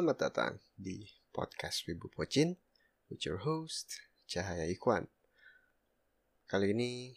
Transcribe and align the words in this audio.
Selamat 0.00 0.32
datang 0.32 0.56
di 0.80 1.04
podcast 1.28 1.84
Wibu 1.84 2.08
Pocin 2.08 2.56
with 3.12 3.20
your 3.28 3.36
host 3.36 4.00
Cahaya 4.24 4.64
Ikwan. 4.64 5.04
Kali 6.48 6.72
ini 6.72 7.12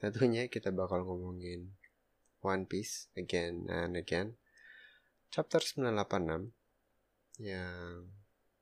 tentunya 0.00 0.48
kita 0.48 0.72
bakal 0.72 1.04
ngomongin 1.04 1.76
One 2.40 2.64
Piece 2.64 3.12
again 3.20 3.68
and 3.68 4.00
again. 4.00 4.40
Chapter 5.28 5.60
986 5.60 6.56
yang 7.44 8.08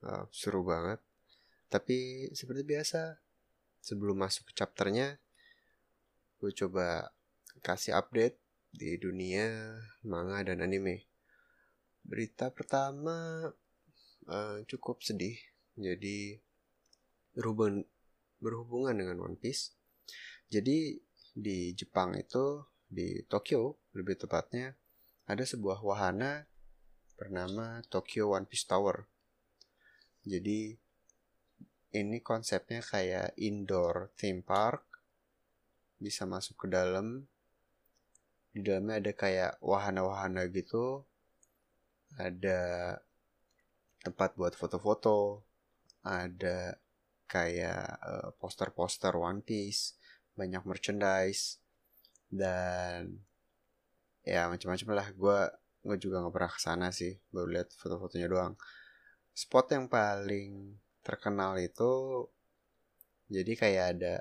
uh, 0.02 0.26
seru 0.34 0.66
banget. 0.66 0.98
Tapi 1.70 2.26
seperti 2.34 2.66
biasa 2.66 3.22
sebelum 3.78 4.18
masuk 4.18 4.50
ke 4.50 4.58
chapternya 4.58 5.22
gue 6.42 6.50
coba 6.50 7.06
kasih 7.62 7.94
update 7.94 8.34
di 8.74 8.98
dunia 8.98 9.78
manga 10.02 10.42
dan 10.42 10.58
anime 10.58 11.06
berita 12.04 12.52
pertama 12.52 13.48
uh, 14.28 14.58
cukup 14.68 15.00
sedih. 15.00 15.36
Jadi 15.74 16.38
berhubungan 17.34 17.82
berhubungan 18.38 18.94
dengan 18.94 19.24
One 19.24 19.40
Piece. 19.40 19.72
Jadi 20.52 21.00
di 21.34 21.72
Jepang 21.74 22.14
itu 22.14 22.62
di 22.86 23.24
Tokyo 23.26 23.90
lebih 23.96 24.20
tepatnya 24.20 24.76
ada 25.26 25.42
sebuah 25.42 25.82
wahana 25.82 26.46
bernama 27.16 27.80
Tokyo 27.88 28.36
One 28.36 28.46
Piece 28.46 28.68
Tower. 28.68 29.08
Jadi 30.22 30.76
ini 31.94 32.18
konsepnya 32.20 32.84
kayak 32.84 33.38
indoor 33.38 34.12
theme 34.18 34.42
park 34.42 34.82
bisa 35.96 36.26
masuk 36.26 36.66
ke 36.66 36.66
dalam 36.68 37.24
di 38.50 38.62
dalamnya 38.62 39.02
ada 39.02 39.12
kayak 39.14 39.52
wahana-wahana 39.62 40.46
gitu 40.50 41.06
ada 42.18 42.60
tempat 44.04 44.36
buat 44.36 44.52
foto-foto, 44.54 45.42
ada 46.04 46.76
kayak 47.26 47.82
uh, 48.04 48.28
poster-poster 48.36 49.16
One 49.16 49.40
Piece, 49.40 49.96
banyak 50.36 50.62
merchandise 50.68 51.58
dan 52.28 53.24
ya 54.22 54.46
macam-macam 54.46 54.88
lah. 54.92 55.08
Gue 55.16 55.40
gue 55.84 55.96
juga 56.00 56.20
nggak 56.20 56.34
pernah 56.34 56.52
ke 56.52 56.60
sana 56.60 56.88
sih, 56.92 57.16
baru 57.32 57.48
lihat 57.60 57.72
foto-fotonya 57.76 58.28
doang. 58.28 58.54
Spot 59.34 59.66
yang 59.72 59.90
paling 59.90 60.78
terkenal 61.04 61.58
itu 61.58 62.24
jadi 63.28 63.52
kayak 63.56 63.86
ada 63.98 64.14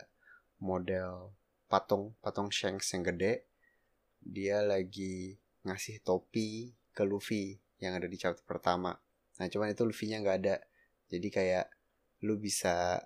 model 0.64 1.36
patung 1.68 2.16
patung 2.24 2.50
Shanks 2.50 2.92
yang 2.96 3.04
gede, 3.04 3.46
dia 4.24 4.64
lagi 4.64 5.36
ngasih 5.64 6.04
topi 6.04 6.76
ke 6.92 7.04
Luffy 7.04 7.62
yang 7.84 8.00
ada 8.00 8.08
di 8.08 8.16
chapter 8.16 8.48
pertama. 8.48 8.95
Nah 9.44 9.48
cuman 9.52 9.76
itu 9.76 9.84
Luffy-nya 9.84 10.23
nggak 10.23 10.38
ada. 10.39 10.56
Jadi 11.12 11.28
kayak 11.28 11.67
lu 12.23 12.40
bisa 12.40 13.03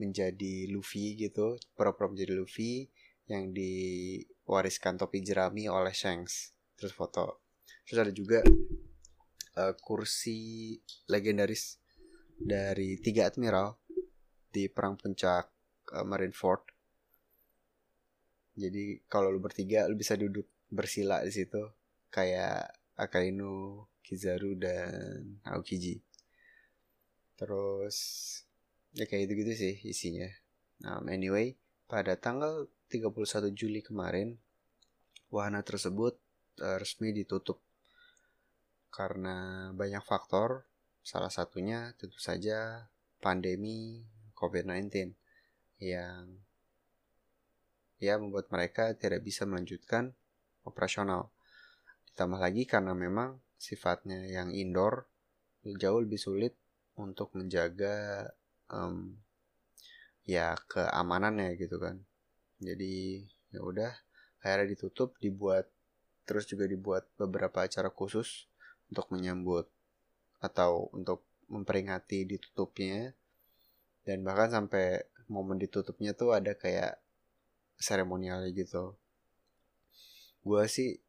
menjadi 0.00 0.64
Luffy 0.72 1.20
gitu, 1.20 1.60
pura-pura 1.76 2.08
menjadi 2.08 2.32
Luffy 2.32 2.88
yang 3.28 3.52
diwariskan 3.52 4.96
topi 4.96 5.20
jerami 5.20 5.68
oleh 5.68 5.92
Shanks. 5.92 6.56
Terus 6.80 6.96
foto. 6.96 7.44
Terus 7.84 8.08
ada 8.08 8.12
juga 8.16 8.40
uh, 9.60 9.74
kursi 9.76 10.80
legendaris 11.12 11.76
dari 12.40 12.96
tiga 12.96 13.28
admiral 13.28 13.76
di 14.48 14.66
perang 14.72 14.96
puncak 14.96 15.52
uh, 15.92 16.06
Marineford. 16.08 16.64
Jadi 18.56 19.04
kalau 19.06 19.28
lu 19.28 19.38
bertiga 19.38 19.84
lu 19.86 19.94
bisa 19.94 20.16
duduk 20.16 20.48
bersila 20.72 21.22
di 21.22 21.32
situ 21.32 21.60
kayak 22.08 22.79
Akainu, 23.00 23.88
Kizaru 24.04 24.60
dan 24.60 25.40
Aokiji. 25.48 26.04
Terus 27.40 27.96
ya 28.92 29.08
kayak 29.08 29.24
gitu-gitu 29.24 29.52
sih 29.56 29.74
isinya. 29.88 30.28
Nah, 30.84 31.00
anyway, 31.08 31.56
pada 31.88 32.20
tanggal 32.20 32.68
31 32.92 33.56
Juli 33.56 33.80
kemarin 33.80 34.36
wahana 35.32 35.64
tersebut 35.64 36.18
uh, 36.60 36.76
resmi 36.76 37.14
ditutup 37.16 37.62
karena 38.92 39.70
banyak 39.72 40.02
faktor. 40.04 40.66
Salah 41.00 41.32
satunya 41.32 41.96
tentu 41.96 42.20
saja 42.20 42.90
pandemi 43.24 44.04
COVID-19 44.36 45.16
yang 45.80 46.36
ya 48.00 48.16
membuat 48.20 48.52
mereka 48.52 48.92
tidak 48.96 49.24
bisa 49.24 49.48
melanjutkan 49.48 50.12
operasional. 50.64 51.32
Ditambah 52.20 52.36
lagi 52.36 52.68
karena 52.68 52.92
memang 52.92 53.40
sifatnya 53.56 54.28
yang 54.28 54.52
indoor 54.52 55.08
jauh 55.64 56.04
lebih 56.04 56.20
sulit 56.20 56.52
untuk 57.00 57.32
menjaga 57.32 58.28
um, 58.68 59.16
ya 60.28 60.52
keamanannya 60.68 61.56
gitu 61.56 61.80
kan. 61.80 61.96
Jadi 62.60 63.24
ya 63.56 63.64
udah 63.64 63.96
akhirnya 64.44 64.76
ditutup, 64.76 65.16
dibuat 65.16 65.72
terus 66.28 66.44
juga 66.44 66.68
dibuat 66.68 67.08
beberapa 67.16 67.64
acara 67.64 67.88
khusus 67.88 68.52
untuk 68.92 69.08
menyambut 69.16 69.64
atau 70.44 70.92
untuk 70.92 71.24
memperingati 71.48 72.28
ditutupnya 72.28 73.16
dan 74.04 74.20
bahkan 74.28 74.60
sampai 74.60 75.08
momen 75.24 75.56
ditutupnya 75.56 76.12
tuh 76.12 76.36
ada 76.36 76.52
kayak 76.52 77.00
seremonialnya 77.80 78.52
gitu. 78.52 78.92
Gue 80.44 80.68
sih 80.68 81.00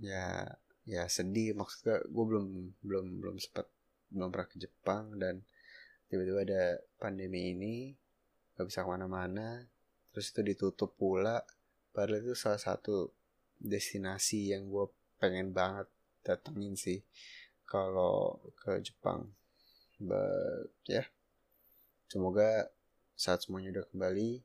ya 0.00 0.46
ya 0.86 1.02
sedih. 1.10 1.56
Maksudnya 1.56 2.02
gue 2.06 2.24
belum 2.24 2.46
belum 2.82 3.06
belum 3.22 3.36
sempat 3.42 3.66
belum 4.12 4.30
pernah 4.30 4.48
ke 4.48 4.56
Jepang 4.62 5.18
dan 5.18 5.42
tiba-tiba 6.06 6.46
ada 6.46 6.64
pandemi 7.02 7.52
ini 7.52 7.74
gak 8.56 8.66
bisa 8.68 8.84
ke 8.84 8.88
mana-mana. 8.88 9.66
Terus 10.14 10.32
itu 10.32 10.40
ditutup 10.42 10.96
pula. 10.96 11.42
Padahal 11.92 12.22
itu 12.24 12.34
salah 12.38 12.60
satu 12.60 13.12
destinasi 13.56 14.52
yang 14.52 14.68
gue 14.68 14.86
pengen 15.16 15.52
banget 15.52 15.88
datengin 16.24 16.76
sih 16.76 17.00
kalau 17.68 18.40
ke 18.56 18.80
Jepang. 18.80 19.28
But 19.96 20.72
ya. 20.86 21.02
Yeah. 21.02 21.08
semoga 22.06 22.70
saat 23.18 23.42
semuanya 23.42 23.74
udah 23.74 23.86
kembali 23.90 24.44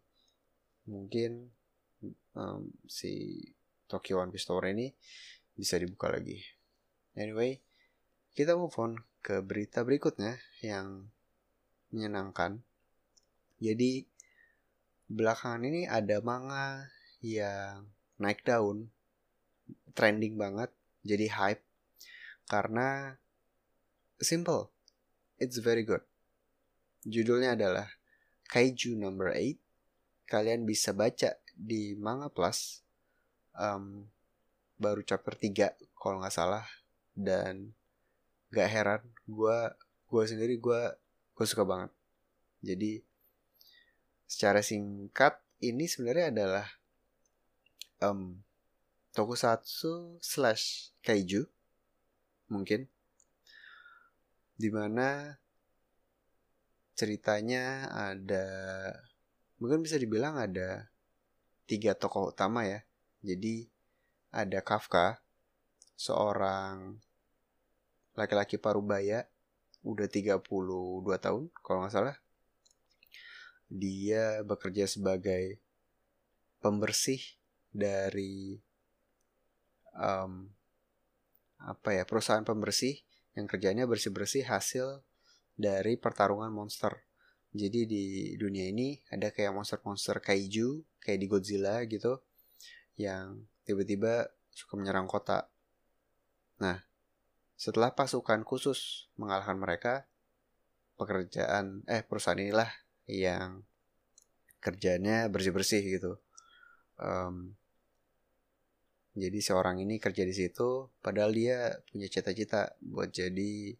mungkin 0.90 1.54
um, 2.34 2.74
si 2.90 3.44
Tokyo 3.86 4.24
One 4.24 4.34
Piece 4.34 4.50
Tower 4.50 4.66
ini 4.72 4.90
bisa 5.56 5.80
dibuka 5.80 6.12
lagi. 6.12 6.40
Anyway, 7.16 7.60
kita 8.36 8.56
move 8.56 8.76
on 8.80 9.00
ke 9.22 9.44
berita 9.44 9.84
berikutnya 9.84 10.40
yang 10.64 11.12
menyenangkan. 11.92 12.64
Jadi 13.62 14.08
belakangan 15.12 15.62
ini 15.68 15.86
ada 15.86 16.24
manga 16.24 16.88
yang 17.22 17.86
naik 18.18 18.42
daun, 18.48 18.90
trending 19.94 20.40
banget, 20.40 20.72
jadi 21.04 21.28
hype 21.30 21.64
karena 22.52 23.16
simple, 24.20 24.68
it's 25.40 25.56
very 25.64 25.88
good. 25.88 26.04
Judulnya 27.08 27.56
adalah 27.56 27.88
Kaiju 28.52 29.00
Number 29.00 29.32
8. 29.32 29.56
Kalian 30.28 30.68
bisa 30.68 30.92
baca 30.92 31.40
di 31.56 31.96
Manga 31.96 32.28
Plus. 32.28 32.84
Um, 33.56 34.12
baru 34.82 35.06
chapter 35.06 35.38
3 35.38 35.78
kalau 35.94 36.18
nggak 36.18 36.34
salah. 36.34 36.66
Dan 37.14 37.78
gak 38.50 38.68
heran 38.68 39.02
gue 39.30 39.60
gue 40.10 40.24
sendiri 40.26 40.58
gue 40.58 40.82
gue 41.38 41.46
suka 41.46 41.64
banget. 41.64 41.94
Jadi 42.66 43.00
secara 44.26 44.66
singkat 44.66 45.38
ini 45.62 45.86
sebenarnya 45.86 46.34
adalah 46.34 46.68
um, 48.02 48.42
tokusatsu 49.14 50.18
slash 50.20 50.92
kaiju 51.06 51.46
mungkin. 52.50 52.90
Di 54.58 54.70
mana 54.74 55.38
ceritanya 56.98 57.90
ada 57.90 58.46
mungkin 59.58 59.86
bisa 59.86 59.98
dibilang 59.98 60.38
ada 60.38 60.90
tiga 61.70 61.96
tokoh 61.96 62.36
utama 62.36 62.68
ya. 62.68 62.84
Jadi 63.24 63.71
ada 64.32 64.64
Kafka, 64.64 65.20
seorang 66.00 66.98
laki-laki 68.16 68.56
parubaya, 68.56 69.28
udah 69.84 70.08
32 70.08 70.44
tahun 71.20 71.44
kalau 71.64 71.84
nggak 71.84 71.94
salah. 71.94 72.18
Dia 73.72 74.44
bekerja 74.44 74.88
sebagai 74.88 75.60
pembersih 76.60 77.20
dari 77.72 78.60
um, 79.96 80.52
apa 81.62 81.96
ya 81.96 82.04
perusahaan 82.04 82.44
pembersih 82.44 83.00
yang 83.36 83.48
kerjanya 83.48 83.88
bersih-bersih 83.88 84.44
hasil 84.48 85.04
dari 85.56 85.96
pertarungan 85.96 86.52
monster. 86.52 87.08
Jadi 87.52 87.84
di 87.84 88.04
dunia 88.40 88.72
ini 88.72 88.96
ada 89.12 89.28
kayak 89.32 89.52
monster-monster 89.52 90.24
kaiju 90.24 90.84
kayak 91.04 91.20
di 91.20 91.28
Godzilla 91.28 91.84
gitu 91.84 92.24
yang 92.96 93.51
tiba-tiba 93.64 94.30
suka 94.52 94.76
menyerang 94.76 95.08
kota. 95.08 95.48
Nah, 96.62 96.82
setelah 97.56 97.94
pasukan 97.94 98.42
khusus 98.46 99.10
mengalahkan 99.18 99.58
mereka, 99.58 100.06
pekerjaan 100.98 101.82
eh 101.90 102.06
perusahaan 102.06 102.38
inilah 102.38 102.70
yang 103.10 103.66
kerjanya 104.62 105.26
bersih-bersih 105.30 105.82
gitu. 105.82 106.22
Um, 107.02 107.58
jadi 109.18 109.44
seorang 109.44 109.82
ini 109.84 109.98
kerja 109.98 110.24
di 110.24 110.32
situ, 110.32 110.88
padahal 111.04 111.36
dia 111.36 111.82
punya 111.92 112.08
cita-cita 112.08 112.78
buat 112.80 113.12
jadi 113.12 113.76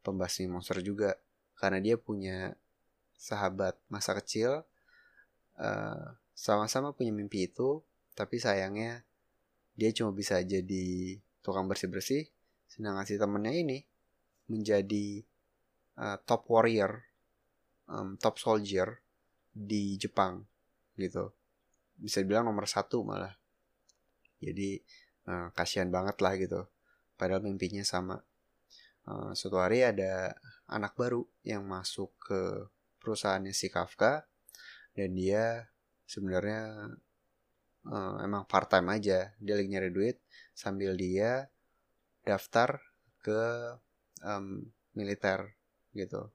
pembasmi 0.00 0.48
monster 0.48 0.80
juga, 0.80 1.18
karena 1.60 1.82
dia 1.84 2.00
punya 2.00 2.56
sahabat 3.20 3.76
masa 3.92 4.16
kecil, 4.16 4.64
sama 5.60 6.16
sama-sama 6.32 6.96
punya 6.96 7.12
mimpi 7.12 7.52
itu, 7.52 7.84
tapi 8.16 8.40
sayangnya 8.40 9.04
dia 9.80 9.96
cuma 9.96 10.12
bisa 10.12 10.36
jadi 10.44 11.16
tukang 11.40 11.64
bersih-bersih, 11.64 12.28
sedangkan 12.68 13.08
si 13.08 13.16
temennya 13.16 13.56
ini 13.56 13.78
menjadi 14.52 15.24
uh, 15.96 16.20
top 16.28 16.44
warrior, 16.52 17.00
um, 17.88 18.20
top 18.20 18.36
soldier 18.36 19.00
di 19.48 19.96
Jepang 19.96 20.44
gitu. 21.00 21.32
Bisa 21.96 22.20
bilang 22.28 22.52
nomor 22.52 22.68
satu 22.68 23.00
malah. 23.00 23.32
Jadi 24.36 24.76
uh, 25.32 25.48
kasihan 25.56 25.88
banget 25.88 26.20
lah 26.20 26.36
gitu. 26.36 26.68
Padahal 27.16 27.40
mimpinya 27.40 27.80
sama. 27.80 28.20
Uh, 29.08 29.32
suatu 29.32 29.56
hari 29.64 29.80
ada 29.80 30.36
anak 30.68 30.92
baru 30.92 31.24
yang 31.40 31.64
masuk 31.64 32.12
ke 32.20 32.68
perusahaannya 33.00 33.56
si 33.56 33.72
Kafka 33.72 34.28
dan 34.92 35.16
dia 35.16 35.72
sebenarnya 36.04 36.92
uh, 37.88 38.20
emang 38.20 38.44
part 38.44 38.68
time 38.68 38.92
aja. 38.92 39.32
Dia 39.40 39.54
lagi 39.56 39.70
nyari 39.70 39.90
duit 39.92 40.16
sambil 40.52 40.98
dia 40.98 41.48
daftar 42.26 42.80
ke 43.24 43.40
um, 44.24 44.68
militer 44.92 45.56
gitu. 45.96 46.28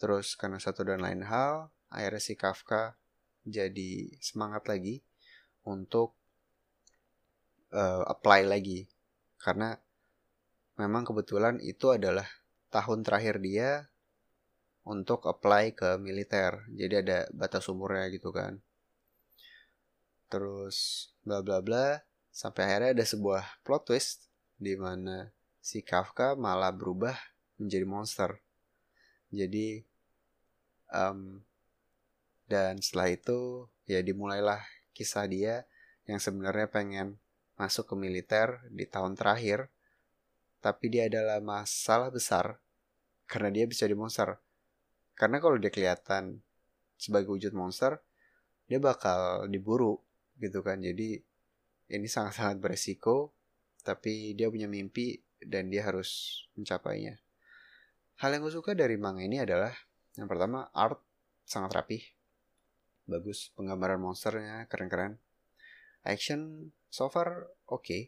Terus 0.00 0.36
karena 0.36 0.60
satu 0.60 0.84
dan 0.84 1.04
lain 1.04 1.24
hal 1.24 1.72
akhirnya 1.92 2.22
si 2.22 2.34
Kafka 2.36 2.96
jadi 3.46 4.10
semangat 4.20 4.68
lagi 4.68 5.00
untuk 5.64 6.16
uh, 7.72 8.04
apply 8.08 8.48
lagi. 8.48 8.88
Karena 9.40 9.76
memang 10.80 11.04
kebetulan 11.06 11.60
itu 11.62 11.92
adalah 11.92 12.26
tahun 12.72 13.04
terakhir 13.04 13.40
dia 13.40 13.88
untuk 14.86 15.24
apply 15.24 15.72
ke 15.72 15.96
militer. 15.96 16.66
Jadi 16.72 16.94
ada 17.00 17.18
batas 17.32 17.68
umurnya 17.72 18.08
gitu 18.12 18.32
kan 18.32 18.60
terus 20.26 21.08
bla 21.22 21.42
bla 21.42 21.62
bla 21.62 22.00
sampai 22.30 22.62
akhirnya 22.66 22.90
ada 22.96 23.04
sebuah 23.06 23.62
plot 23.64 23.82
twist 23.88 24.28
di 24.56 24.74
mana 24.74 25.30
si 25.62 25.80
Kafka 25.80 26.34
malah 26.34 26.72
berubah 26.72 27.16
menjadi 27.56 27.86
monster 27.88 28.30
jadi 29.30 29.82
um, 30.94 31.42
dan 32.46 32.78
setelah 32.78 33.10
itu 33.10 33.66
ya 33.90 33.98
dimulailah 34.02 34.62
kisah 34.94 35.26
dia 35.26 35.66
yang 36.06 36.22
sebenarnya 36.22 36.70
pengen 36.70 37.18
masuk 37.58 37.90
ke 37.90 37.94
militer 37.98 38.62
di 38.70 38.86
tahun 38.86 39.18
terakhir. 39.18 39.68
Tapi 40.62 40.86
dia 40.90 41.06
adalah 41.10 41.42
masalah 41.42 42.10
besar 42.10 42.58
karena 43.26 43.50
dia 43.50 43.64
bisa 43.66 43.84
di 43.86 43.94
monster. 43.98 44.38
Karena 45.18 45.42
kalau 45.42 45.58
dia 45.58 45.70
kelihatan 45.70 46.42
sebagai 46.96 47.34
wujud 47.34 47.52
monster, 47.52 47.98
dia 48.66 48.78
bakal 48.78 49.50
diburu 49.50 50.00
gitu 50.40 50.60
kan. 50.60 50.80
Jadi 50.80 51.18
ini 51.86 52.08
sangat-sangat 52.08 52.58
beresiko, 52.58 53.32
tapi 53.82 54.34
dia 54.34 54.50
punya 54.50 54.66
mimpi 54.66 55.20
dan 55.38 55.70
dia 55.70 55.86
harus 55.86 56.42
mencapainya. 56.58 57.20
Hal 58.20 58.32
yang 58.32 58.48
gue 58.48 58.54
suka 58.54 58.72
dari 58.72 58.96
manga 58.96 59.20
ini 59.20 59.40
adalah 59.40 59.70
yang 60.16 60.26
pertama 60.26 60.72
art 60.72 60.98
sangat 61.44 61.76
rapih 61.76 62.02
bagus 63.06 63.54
penggambaran 63.54 64.02
monsternya 64.02 64.66
keren-keren 64.66 65.14
action 66.02 66.72
so 66.90 67.06
far 67.06 67.46
oke 67.70 67.86
okay. 67.86 68.02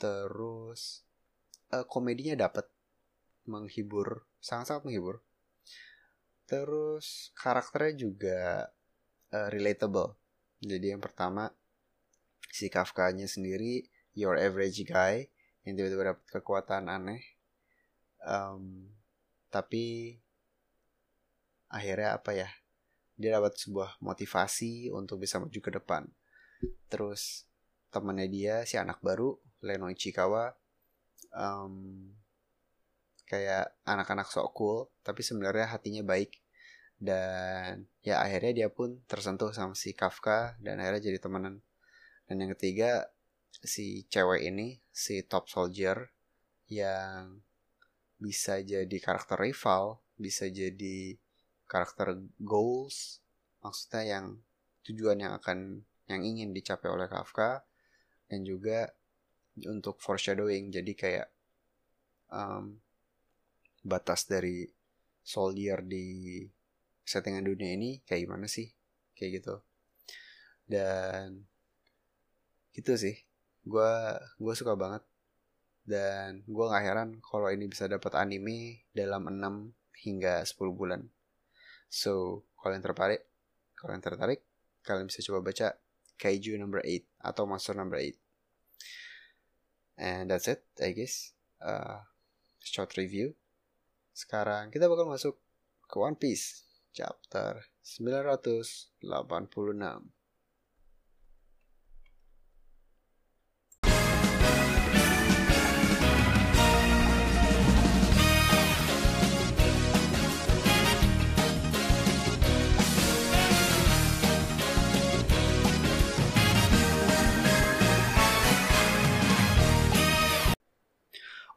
terus 0.00 1.04
uh, 1.74 1.84
komedinya 1.84 2.48
dapat 2.48 2.64
menghibur 3.44 4.24
sangat-sangat 4.40 4.88
menghibur 4.88 5.20
terus 6.48 7.34
karakternya 7.36 7.92
juga 8.08 8.40
uh, 9.36 9.48
relatable 9.52 10.16
jadi 10.66 10.98
yang 10.98 11.02
pertama 11.02 11.54
si 12.50 12.66
Kafka-nya 12.66 13.30
sendiri 13.30 13.86
your 14.16 14.34
average 14.34 14.82
guy 14.82 15.30
yang 15.62 15.74
tiba-tiba 15.78 16.14
dapat 16.14 16.24
kekuatan 16.30 16.90
aneh. 16.90 17.22
Um, 18.26 18.90
tapi 19.50 20.16
akhirnya 21.70 22.18
apa 22.18 22.30
ya 22.34 22.50
dia 23.16 23.38
dapat 23.38 23.56
sebuah 23.56 23.96
motivasi 24.02 24.90
untuk 24.90 25.22
bisa 25.22 25.38
maju 25.38 25.58
ke 25.58 25.70
depan. 25.70 26.02
Terus 26.90 27.46
temannya 27.90 28.28
dia 28.28 28.54
si 28.68 28.76
anak 28.76 29.00
baru 29.00 29.38
Leno 29.64 29.88
Ichikawa 29.88 30.52
um, 31.32 32.12
kayak 33.26 33.74
anak-anak 33.82 34.30
sok 34.30 34.54
cool 34.54 34.78
tapi 35.02 35.24
sebenarnya 35.24 35.66
hatinya 35.74 36.06
baik 36.06 36.45
dan 36.96 37.84
ya 38.00 38.24
akhirnya 38.24 38.64
dia 38.64 38.68
pun 38.72 39.04
tersentuh 39.04 39.52
sama 39.52 39.76
si 39.76 39.92
Kafka 39.92 40.56
dan 40.60 40.80
akhirnya 40.80 41.12
jadi 41.12 41.18
temenan. 41.20 41.60
Dan 42.26 42.42
yang 42.42 42.50
ketiga 42.56 43.06
si 43.52 44.04
cewek 44.08 44.48
ini 44.48 44.80
si 44.92 45.24
top 45.24 45.48
soldier 45.48 46.10
yang 46.66 47.40
bisa 48.16 48.58
jadi 48.64 48.96
karakter 48.96 49.36
rival 49.36 50.00
bisa 50.16 50.48
jadi 50.48 51.20
karakter 51.68 52.16
goals 52.40 53.20
maksudnya 53.60 54.02
yang 54.16 54.26
tujuan 54.88 55.20
yang 55.20 55.36
akan 55.36 55.84
yang 56.06 56.22
ingin 56.22 56.54
dicapai 56.54 56.88
oleh 56.88 57.10
Kafka 57.10 57.66
dan 58.30 58.46
juga 58.46 58.90
untuk 59.66 59.98
foreshadowing. 59.98 60.70
Jadi 60.70 60.92
kayak 60.94 61.28
um, 62.30 62.78
batas 63.82 64.28
dari 64.30 64.66
soldier 65.26 65.82
di 65.82 66.46
settingan 67.06 67.46
dunia 67.46 67.78
ini 67.78 68.02
kayak 68.02 68.26
gimana 68.26 68.50
sih 68.50 68.74
kayak 69.14 69.40
gitu 69.40 69.62
dan 70.66 71.46
gitu 72.74 72.98
sih 72.98 73.16
gue 73.64 73.92
gue 74.42 74.54
suka 74.58 74.74
banget 74.74 75.06
dan 75.86 76.42
gue 76.42 76.64
nggak 76.66 76.84
heran 76.84 77.10
kalau 77.22 77.46
ini 77.48 77.70
bisa 77.70 77.86
dapat 77.86 78.18
anime 78.18 78.82
dalam 78.90 79.30
6 79.30 80.02
hingga 80.02 80.42
10 80.42 80.58
bulan 80.74 81.06
So, 81.86 82.42
kalau 82.58 82.74
yang 82.74 82.84
tertarik, 82.84 83.22
kalau 83.78 83.94
yang 83.94 84.02
tertarik, 84.02 84.42
kalian 84.82 85.06
bisa 85.06 85.22
coba 85.22 85.50
baca 85.50 85.78
Kaiju 86.18 86.58
number 86.58 86.82
8 86.82 87.06
atau 87.22 87.46
Monster 87.46 87.78
number 87.78 88.02
8. 88.02 88.16
And 89.96 90.28
that's 90.28 90.50
it, 90.50 90.66
I 90.82 90.92
guess. 90.92 91.32
Uh, 91.62 92.02
short 92.60 92.92
review. 92.98 93.32
Sekarang 94.12 94.72
kita 94.72 94.90
bakal 94.90 95.06
masuk 95.08 95.36
ke 95.86 95.96
One 95.96 96.18
Piece 96.18 96.65
chapter 96.96 97.68
986. 97.84 98.88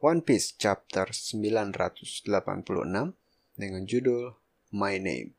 One 0.00 0.24
Piece 0.24 0.56
chapter 0.56 1.12
986 1.12 2.24
dengan 3.52 3.84
judul 3.84 4.39
My 4.70 4.98
Name. 4.98 5.34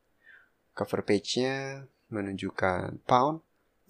Cover 0.72 1.04
page-nya 1.04 1.88
menunjukkan 2.12 3.04
Pound 3.08 3.44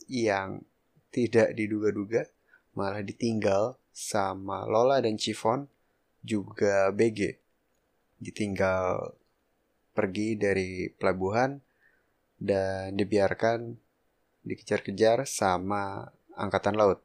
yang 0.09 0.65
tidak 1.13 1.53
diduga-duga 1.57 2.25
malah 2.77 3.03
ditinggal 3.03 3.75
sama 3.91 4.63
Lola 4.65 5.03
dan 5.03 5.19
Chiffon 5.19 5.67
juga 6.23 6.89
BG. 6.93 7.37
Ditinggal 8.21 9.13
pergi 9.91 10.39
dari 10.39 10.87
pelabuhan 10.89 11.59
dan 12.39 12.95
dibiarkan 12.95 13.75
dikejar-kejar 14.41 15.27
sama 15.29 16.09
angkatan 16.33 16.73
laut. 16.73 17.03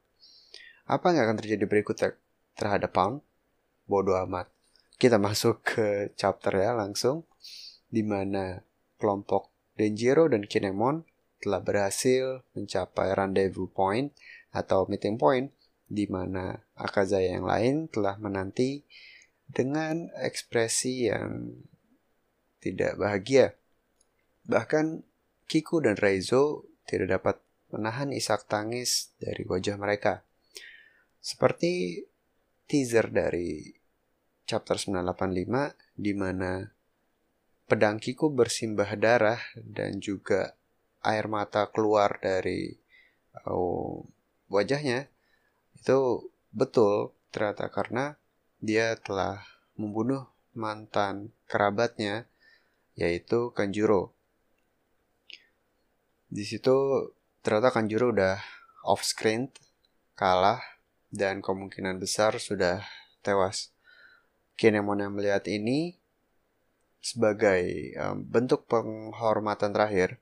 Apa 0.87 1.11
yang 1.11 1.27
akan 1.29 1.37
terjadi 1.37 1.65
berikutnya 1.67 2.15
terhadap 2.55 2.93
Pound? 2.95 3.21
bodoh 3.87 4.19
amat. 4.27 4.51
Kita 4.99 5.15
masuk 5.15 5.63
ke 5.63 5.87
chapter 6.19 6.51
ya 6.51 6.75
langsung 6.75 7.23
di 7.87 8.03
mana 8.03 8.61
kelompok 8.99 9.51
Denjiro 9.77 10.25
dan 10.27 10.43
Kinemon 10.49 11.05
telah 11.37 11.61
berhasil 11.61 12.41
mencapai 12.57 13.13
rendezvous 13.13 13.69
point 13.69 14.09
atau 14.49 14.89
meeting 14.89 15.21
point 15.21 15.53
di 15.87 16.09
mana 16.09 16.59
Akazaya 16.75 17.37
yang 17.37 17.47
lain 17.47 17.87
telah 17.87 18.19
menanti 18.19 18.83
dengan 19.47 20.11
ekspresi 20.19 21.07
yang 21.07 21.55
tidak 22.59 22.99
bahagia. 22.99 23.55
Bahkan 24.49 25.07
Kiku 25.47 25.79
dan 25.79 25.95
Reizo 25.95 26.67
tidak 26.83 27.21
dapat 27.21 27.35
menahan 27.71 28.11
isak 28.11 28.51
tangis 28.51 29.15
dari 29.15 29.47
wajah 29.47 29.79
mereka. 29.79 30.27
Seperti 31.23 32.03
teaser 32.67 33.07
dari 33.07 33.71
chapter 34.43 34.75
985 34.75 35.95
di 35.95 36.11
mana 36.11 36.67
pedang 37.67 37.99
Kiku 37.99 38.31
bersimbah 38.31 38.95
darah 38.95 39.43
dan 39.59 39.99
juga 39.99 40.55
air 41.03 41.27
mata 41.27 41.67
keluar 41.67 42.15
dari 42.23 42.73
oh, 43.43 44.07
wajahnya 44.47 45.11
itu 45.75 46.31
betul 46.55 47.11
ternyata 47.29 47.67
karena 47.69 48.15
dia 48.63 48.95
telah 48.97 49.43
membunuh 49.77 50.25
mantan 50.57 51.29
kerabatnya 51.45 52.25
yaitu 52.97 53.53
Kanjuro. 53.53 54.15
Di 56.27 56.43
situ 56.43 57.07
ternyata 57.45 57.69
Kanjuro 57.69 58.09
udah 58.09 58.41
off 58.87 59.05
screen, 59.05 59.53
kalah 60.17 60.59
dan 61.13 61.45
kemungkinan 61.45 62.01
besar 62.01 62.41
sudah 62.41 62.81
tewas. 63.21 63.69
Kinemon 64.57 65.05
yang 65.05 65.13
melihat 65.13 65.45
ini 65.45 66.01
sebagai 67.01 67.93
um, 67.97 68.23
bentuk 68.25 68.65
penghormatan 68.67 69.71
terakhir, 69.71 70.19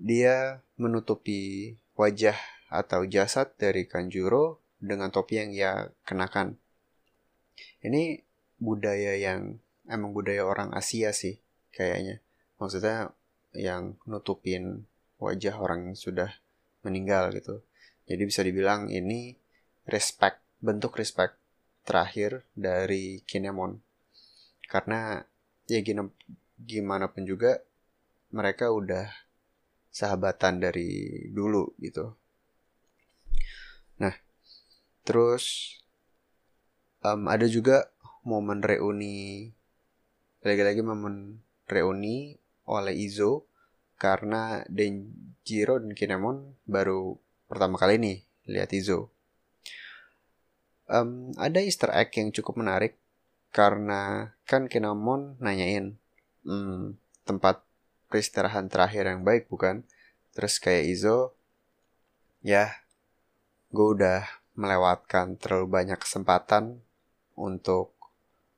dia 0.00 0.64
menutupi 0.80 1.76
wajah 1.94 2.36
atau 2.72 3.04
jasad 3.04 3.52
dari 3.60 3.84
Kanjuro 3.84 4.62
dengan 4.80 5.12
topi 5.12 5.42
yang 5.42 5.50
ia 5.52 5.72
kenakan. 6.08 6.56
Ini 7.84 8.24
budaya 8.56 9.16
yang 9.16 9.60
emang 9.90 10.16
budaya 10.16 10.46
orang 10.48 10.72
Asia 10.72 11.12
sih 11.12 11.36
kayaknya. 11.74 12.24
Maksudnya 12.56 13.12
yang 13.52 13.98
nutupin 14.06 14.88
wajah 15.20 15.58
orang 15.60 15.92
yang 15.92 15.98
sudah 15.98 16.30
meninggal 16.80 17.34
gitu. 17.36 17.60
Jadi 18.08 18.22
bisa 18.24 18.40
dibilang 18.40 18.88
ini 18.88 19.36
respect, 19.84 20.40
bentuk 20.62 20.96
respect 20.96 21.36
terakhir 21.84 22.48
dari 22.56 23.20
Kinemon. 23.28 23.89
Karena 24.70 25.18
ya 25.66 25.82
gina, 25.82 26.06
gimana 26.62 27.10
pun 27.10 27.26
juga 27.26 27.58
mereka 28.30 28.70
udah 28.70 29.10
sahabatan 29.90 30.62
dari 30.62 31.26
dulu 31.34 31.74
gitu. 31.82 32.14
Nah, 33.98 34.14
terus 35.02 35.74
um, 37.02 37.26
ada 37.26 37.50
juga 37.50 37.90
momen 38.22 38.62
reuni, 38.62 39.50
lagi-lagi 40.46 40.86
momen 40.86 41.42
reuni 41.66 42.38
oleh 42.70 42.94
Izo 42.94 43.50
karena 43.98 44.62
Denjiro 44.70 45.82
dan 45.82 45.92
Kinemon 45.92 46.54
baru 46.64 47.18
pertama 47.50 47.74
kali 47.76 47.98
nih 47.98 48.18
lihat 48.46 48.70
Izo. 48.70 49.10
Um, 50.86 51.34
ada 51.34 51.58
Easter 51.58 51.90
egg 51.90 52.14
yang 52.14 52.30
cukup 52.30 52.62
menarik 52.62 52.98
karena 53.50 54.30
kan 54.46 54.70
Kinemon 54.70 55.38
nanyain 55.42 55.98
hmm, 56.46 56.94
tempat 57.26 57.66
peristirahan 58.10 58.70
terakhir 58.70 59.06
yang 59.06 59.22
baik 59.26 59.50
bukan? 59.50 59.86
Terus 60.34 60.62
kayak 60.62 60.86
Izo, 60.86 61.34
ya 62.42 62.70
gue 63.70 63.86
udah 63.98 64.26
melewatkan 64.58 65.38
terlalu 65.38 65.66
banyak 65.70 65.98
kesempatan 65.98 66.82
untuk 67.38 67.94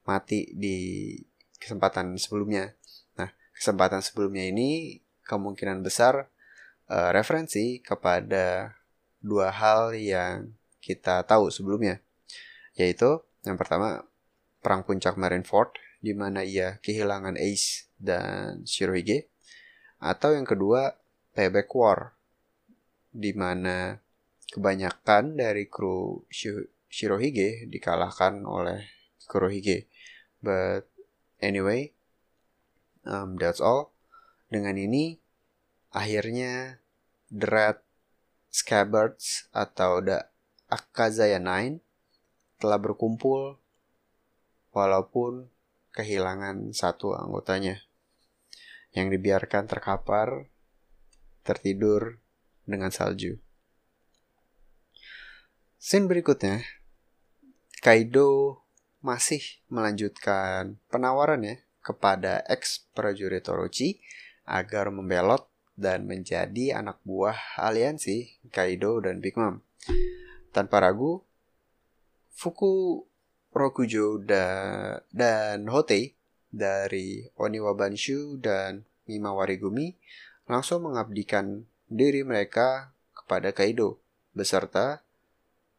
mati 0.08 0.52
di 0.52 1.16
kesempatan 1.60 2.16
sebelumnya. 2.16 2.72
Nah, 3.16 3.30
kesempatan 3.54 4.00
sebelumnya 4.00 4.48
ini 4.48 5.00
kemungkinan 5.24 5.84
besar 5.84 6.28
uh, 6.90 7.10
referensi 7.14 7.78
kepada 7.80 8.76
dua 9.22 9.54
hal 9.54 9.94
yang 9.94 10.50
kita 10.82 11.22
tahu 11.22 11.48
sebelumnya, 11.48 12.02
yaitu 12.74 13.22
yang 13.46 13.54
pertama 13.54 14.02
perang 14.62 14.86
puncak 14.86 15.18
Marineford 15.18 15.74
di 15.98 16.14
mana 16.14 16.46
ia 16.46 16.78
kehilangan 16.78 17.34
Ace 17.36 17.90
dan 17.98 18.62
Shirohige, 18.62 19.30
atau 19.98 20.34
yang 20.34 20.46
kedua 20.46 20.98
Payback 21.34 21.70
War 21.74 22.14
di 23.12 23.36
mana 23.36 24.00
kebanyakan 24.48 25.36
dari 25.36 25.68
kru 25.68 26.24
Shirohige 26.88 27.68
dikalahkan 27.68 28.42
oleh 28.46 28.88
Kurohige. 29.28 29.86
But 30.42 30.88
anyway, 31.38 31.94
um, 33.06 33.38
that's 33.38 33.62
all. 33.62 33.94
Dengan 34.52 34.76
ini 34.76 35.22
Akhirnya 35.92 36.80
Dread 37.28 37.76
Scabbards 38.48 39.48
atau 39.52 40.00
The 40.00 40.24
Akazaya 40.72 41.36
Nine 41.36 41.84
telah 42.56 42.80
berkumpul 42.80 43.60
walaupun 44.72 45.52
kehilangan 45.92 46.72
satu 46.72 47.12
anggotanya 47.12 47.84
yang 48.96 49.08
dibiarkan 49.12 49.68
terkapar 49.68 50.48
tertidur 51.44 52.20
dengan 52.64 52.88
salju. 52.88 53.40
Scene 55.76 56.06
berikutnya, 56.06 56.62
Kaido 57.82 58.62
masih 59.02 59.42
melanjutkan 59.66 60.78
penawarannya 60.86 61.66
kepada 61.82 62.46
ex 62.46 62.86
prajurit 62.94 63.42
Orochi 63.50 63.98
agar 64.46 64.94
membelot 64.94 65.50
dan 65.74 66.06
menjadi 66.06 66.78
anak 66.78 67.02
buah 67.02 67.58
aliansi 67.58 68.38
Kaido 68.54 69.02
dan 69.02 69.18
Big 69.18 69.34
Mom. 69.34 69.66
Tanpa 70.54 70.78
ragu, 70.78 71.26
Fuku 72.32 73.04
Rokujo 73.52 74.16
da 74.24 74.44
dan 75.12 75.68
Hotei 75.68 76.16
dari 76.48 77.24
Oniwa 77.36 77.76
Banshu 77.76 78.40
dan 78.40 78.84
Mimawari 79.04 79.60
Gumi 79.60 79.92
langsung 80.48 80.88
mengabdikan 80.88 81.68
diri 81.88 82.24
mereka 82.24 82.96
kepada 83.12 83.52
Kaido 83.52 84.00
beserta 84.32 85.04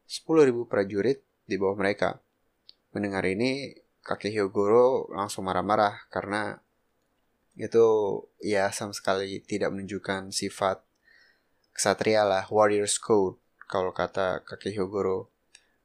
10.000 0.06 0.70
prajurit 0.70 1.22
di 1.44 1.58
bawah 1.58 1.74
mereka. 1.74 2.22
Mendengar 2.94 3.26
ini, 3.26 3.74
kakek 4.04 4.30
Hyogoro 4.30 5.10
langsung 5.10 5.48
marah-marah 5.48 6.06
karena 6.12 6.60
itu 7.58 7.86
ya 8.42 8.70
sama 8.74 8.94
sekali 8.94 9.38
tidak 9.42 9.70
menunjukkan 9.74 10.34
sifat 10.34 10.82
kesatria 11.74 12.26
lah 12.26 12.46
warriors 12.50 12.98
code 12.98 13.38
kalau 13.66 13.90
kata 13.90 14.42
kakek 14.42 14.78
Hyogoro 14.78 15.30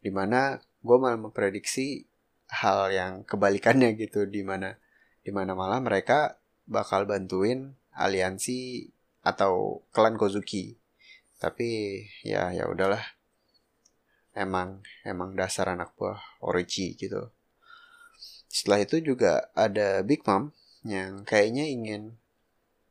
di 0.01 0.09
mana 0.09 0.61
gue 0.79 0.97
malah 0.97 1.19
memprediksi 1.19 2.07
hal 2.49 2.89
yang 2.89 3.13
kebalikannya 3.27 3.93
gitu 3.99 4.25
di 4.25 4.41
mana 4.41 4.79
di 5.21 5.29
mana 5.29 5.53
malah 5.53 5.77
mereka 5.83 6.39
bakal 6.65 7.05
bantuin 7.05 7.75
aliansi 7.93 8.89
atau 9.21 9.83
klan 9.91 10.15
Kozuki. 10.15 10.79
Tapi 11.39 12.01
ya 12.23 12.51
ya 12.55 12.67
udahlah. 12.67 13.03
Emang 14.33 14.85
emang 15.03 15.35
dasar 15.35 15.73
anak 15.75 15.91
buah 15.99 16.19
Orochi 16.39 16.95
gitu. 16.95 17.33
Setelah 18.47 18.81
itu 18.81 18.97
juga 19.03 19.51
ada 19.53 20.01
Big 20.01 20.23
Mom 20.25 20.55
yang 20.87 21.27
kayaknya 21.27 21.67
ingin 21.67 22.15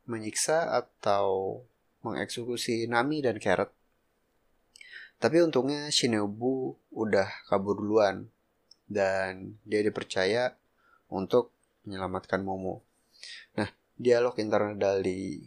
menyiksa 0.05 0.71
atau 0.71 1.61
mengeksekusi 2.05 2.87
Nami 2.87 3.19
dan 3.25 3.41
Carrot. 3.41 3.73
Tapi 5.19 5.43
untungnya 5.43 5.91
Shinobu 5.91 6.79
udah 6.95 7.27
kabur 7.51 7.75
duluan 7.75 8.31
dan 8.87 9.59
dia 9.67 9.83
dipercaya 9.83 10.55
untuk 11.11 11.51
menyelamatkan 11.83 12.39
Momo. 12.39 12.87
Nah, 13.59 13.67
dialog 13.99 14.39
internal 14.39 14.79
dari 14.79 15.43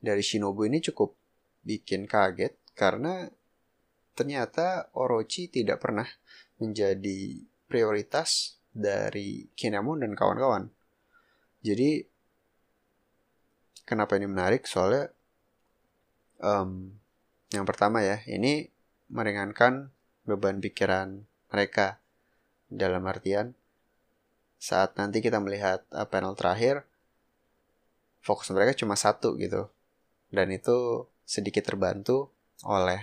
dari 0.00 0.22
Shinobu 0.24 0.64
ini 0.64 0.80
cukup 0.80 1.12
bikin 1.60 2.08
kaget 2.08 2.56
karena 2.72 3.28
ternyata 4.16 4.88
Orochi 4.96 5.52
tidak 5.52 5.84
pernah 5.84 6.08
menjadi 6.56 7.44
prioritas 7.68 8.56
dari 8.72 9.52
Kinemon 9.52 10.00
dan 10.00 10.12
kawan-kawan. 10.16 10.72
Jadi 11.60 12.04
kenapa 13.84 14.16
ini 14.16 14.26
menarik? 14.28 14.64
Soalnya 14.64 15.12
um, 16.40 16.92
yang 17.52 17.64
pertama 17.68 18.02
ya, 18.02 18.18
ini 18.26 18.73
meringankan 19.14 19.94
beban 20.26 20.58
pikiran 20.58 21.22
mereka. 21.54 22.02
Dalam 22.74 23.06
artian 23.06 23.54
saat 24.58 24.98
nanti 24.98 25.22
kita 25.22 25.38
melihat 25.38 25.86
uh, 25.94 26.08
panel 26.08 26.34
terakhir 26.34 26.82
fokus 28.18 28.50
mereka 28.50 28.74
cuma 28.74 28.98
satu 28.98 29.38
gitu. 29.38 29.70
Dan 30.34 30.50
itu 30.50 31.06
sedikit 31.22 31.62
terbantu 31.62 32.34
oleh 32.66 32.98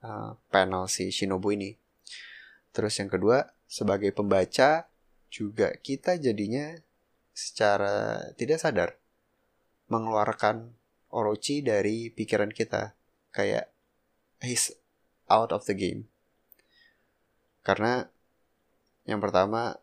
uh, 0.00 0.40
panel 0.48 0.88
si 0.88 1.12
Shinobu 1.12 1.52
ini. 1.52 1.76
Terus 2.72 2.96
yang 2.96 3.12
kedua 3.12 3.44
sebagai 3.68 4.14
pembaca 4.16 4.88
juga 5.28 5.74
kita 5.76 6.16
jadinya 6.16 6.72
secara 7.34 8.30
tidak 8.38 8.62
sadar 8.62 8.90
mengeluarkan 9.92 10.72
Orochi 11.12 11.60
dari 11.60 12.08
pikiran 12.08 12.50
kita. 12.50 12.94
Kayak 13.34 13.70
he's 14.40 14.74
out 15.28 15.50
of 15.52 15.64
the 15.64 15.76
game. 15.76 16.08
Karena 17.64 18.08
yang 19.08 19.20
pertama 19.20 19.76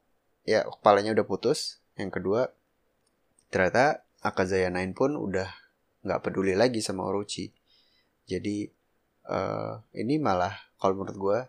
ya 0.45 0.65
kepalanya 0.65 1.13
udah 1.17 1.25
putus. 1.25 1.81
Yang 1.97 2.21
kedua 2.21 2.41
ternyata 3.51 4.05
Akazaya 4.21 4.69
Nine 4.69 4.93
pun 4.93 5.17
udah 5.17 5.49
nggak 6.05 6.21
peduli 6.21 6.53
lagi 6.53 6.81
sama 6.81 7.05
Orochi. 7.09 7.49
Jadi 8.29 8.69
uh, 9.27 9.81
ini 9.97 10.21
malah 10.21 10.53
kalau 10.77 11.01
menurut 11.01 11.17
gue 11.17 11.39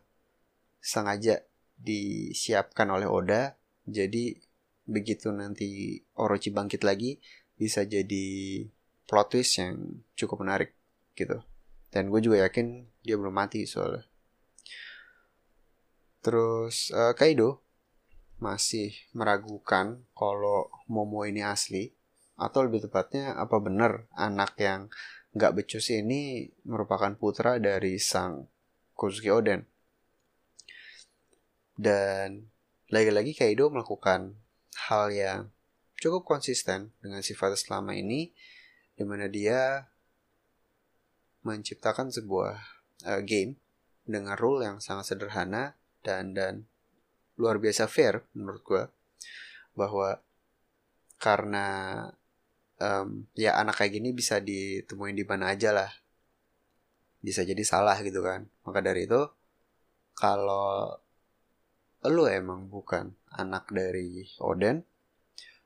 sengaja 0.80 1.44
disiapkan 1.76 2.88
oleh 2.88 3.08
Oda. 3.08 3.56
Jadi 3.84 4.36
begitu 4.88 5.30
nanti 5.30 6.00
Orochi 6.16 6.50
bangkit 6.50 6.82
lagi 6.82 7.20
bisa 7.54 7.86
jadi 7.86 8.26
plot 9.06 9.28
twist 9.36 9.60
yang 9.60 10.02
cukup 10.18 10.42
menarik 10.42 10.74
gitu 11.14 11.44
dan 11.92 12.08
gue 12.08 12.20
juga 12.24 12.48
yakin 12.48 12.88
dia 13.04 13.20
belum 13.20 13.36
mati 13.36 13.68
soalnya. 13.68 14.08
Terus 16.24 16.88
uh, 16.96 17.12
Kaido 17.12 17.60
masih 18.40 18.96
meragukan 19.14 20.02
kalau 20.16 20.72
Momo 20.90 21.22
ini 21.28 21.44
asli 21.44 21.92
atau 22.34 22.64
lebih 22.66 22.88
tepatnya 22.88 23.38
apa 23.38 23.60
benar 23.62 24.10
anak 24.16 24.58
yang 24.58 24.90
nggak 25.36 25.52
becus 25.62 25.92
ini 25.92 26.50
merupakan 26.66 27.12
putra 27.14 27.60
dari 27.60 28.00
sang 28.00 28.48
Kozuki 28.96 29.28
Oden. 29.28 29.68
Dan 31.76 32.48
lagi-lagi 32.88 33.36
Kaido 33.36 33.68
melakukan 33.68 34.38
hal 34.88 35.12
yang 35.12 35.40
cukup 36.00 36.24
konsisten 36.24 36.90
dengan 36.98 37.20
sifatnya 37.20 37.58
selama 37.60 37.94
ini 37.94 38.32
di 38.98 39.04
mana 39.06 39.30
dia 39.30 39.91
menciptakan 41.42 42.10
sebuah 42.14 42.54
uh, 43.06 43.22
game 43.22 43.58
dengan 44.02 44.34
rule 44.34 44.66
yang 44.66 44.78
sangat 44.82 45.14
sederhana 45.14 45.78
dan 46.02 46.34
dan 46.34 46.66
luar 47.38 47.58
biasa 47.62 47.86
fair 47.86 48.26
menurut 48.34 48.62
gue 48.62 48.84
bahwa 49.72 50.20
karena 51.16 51.66
um, 52.82 53.30
ya 53.38 53.54
anak 53.56 53.78
kayak 53.78 53.94
gini 53.94 54.10
bisa 54.10 54.42
ditemuin 54.42 55.16
di 55.16 55.24
mana 55.24 55.54
aja 55.54 55.70
lah. 55.70 55.90
Bisa 57.22 57.46
jadi 57.46 57.62
salah 57.62 57.94
gitu 58.02 58.20
kan. 58.20 58.50
Maka 58.66 58.82
dari 58.82 59.06
itu 59.06 59.22
kalau 60.18 60.90
lu 62.10 62.26
emang 62.26 62.66
bukan 62.66 63.14
anak 63.30 63.70
dari 63.70 64.26
Oden 64.42 64.82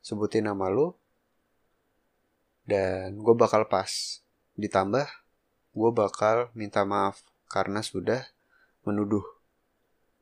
sebutin 0.04 0.45
nama 0.47 0.68
lu 0.68 0.92
dan 2.68 3.16
gue 3.16 3.35
bakal 3.35 3.64
pas. 3.66 4.21
Ditambah 4.56 5.25
gue 5.76 5.90
bakal 5.92 6.49
minta 6.56 6.88
maaf 6.88 7.21
karena 7.52 7.85
sudah 7.85 8.25
menuduh 8.88 9.23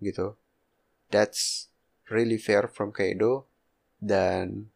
gitu. 0.03 0.35
That's 1.15 1.71
really 2.11 2.43
fair 2.43 2.67
from 2.67 2.91
Kaido 2.91 3.47
dan 4.03 4.69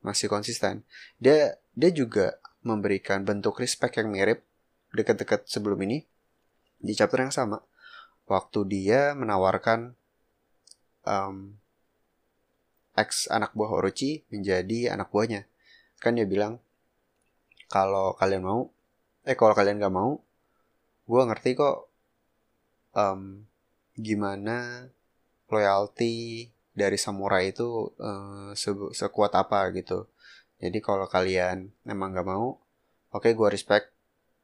masih 0.00 0.30
konsisten. 0.30 0.86
Dia 1.18 1.58
dia 1.74 1.90
juga 1.90 2.38
memberikan 2.62 3.26
bentuk 3.26 3.58
respect 3.58 3.98
yang 3.98 4.14
mirip 4.14 4.46
dekat-dekat 4.94 5.50
sebelum 5.50 5.82
ini 5.82 6.06
di 6.78 6.94
chapter 6.94 7.26
yang 7.26 7.34
sama. 7.34 7.58
Waktu 8.30 8.62
dia 8.70 9.12
menawarkan 9.18 9.98
um, 11.02 11.58
ex 12.94 13.26
anak 13.26 13.52
buah 13.58 13.74
Orochi 13.74 14.22
menjadi 14.30 14.94
anak 14.94 15.10
buahnya. 15.10 15.50
Kan 15.98 16.16
dia 16.16 16.24
bilang 16.30 16.62
kalau 17.66 18.14
kalian 18.14 18.46
mau 18.46 18.70
eh 19.30 19.38
kalau 19.38 19.54
kalian 19.54 19.78
gak 19.78 19.94
mau 19.94 20.18
gue 21.06 21.22
ngerti 21.22 21.54
kok 21.54 21.86
um, 22.98 23.46
gimana 23.94 24.90
loyalty 25.46 26.50
dari 26.74 26.98
samurai 26.98 27.54
itu 27.54 27.94
uh, 27.98 28.50
se 28.54 28.70
sekuat 28.70 29.34
apa 29.34 29.70
gitu. 29.74 30.06
Jadi 30.58 30.78
kalau 30.82 31.06
kalian 31.06 31.70
emang 31.86 32.10
gak 32.10 32.26
mau 32.26 32.58
oke 33.14 33.22
okay, 33.22 33.38
gue 33.38 33.48
respect 33.54 33.94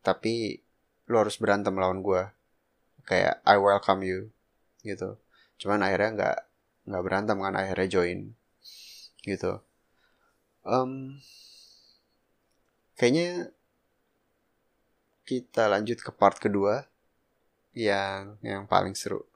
tapi 0.07 0.63
lo 1.11 1.23
harus 1.23 1.39
berantem 1.43 1.75
lawan 1.75 2.03
gue 2.03 2.23
kayak 3.07 3.43
I 3.43 3.59
welcome 3.59 4.07
you 4.07 4.31
gitu. 4.87 5.19
Cuman 5.59 5.83
akhirnya 5.83 6.11
nggak 6.15 6.39
nggak 6.87 7.03
berantem 7.03 7.39
kan 7.43 7.55
akhirnya 7.59 7.89
join 7.91 8.21
gitu. 9.27 9.59
Um, 10.67 11.19
kayaknya 12.99 13.55
kita 15.27 15.67
lanjut 15.67 15.99
ke 15.99 16.15
part 16.15 16.39
kedua 16.39 16.87
yang 17.75 18.39
yang 18.47 18.71
paling 18.71 18.95
seru. 18.95 19.27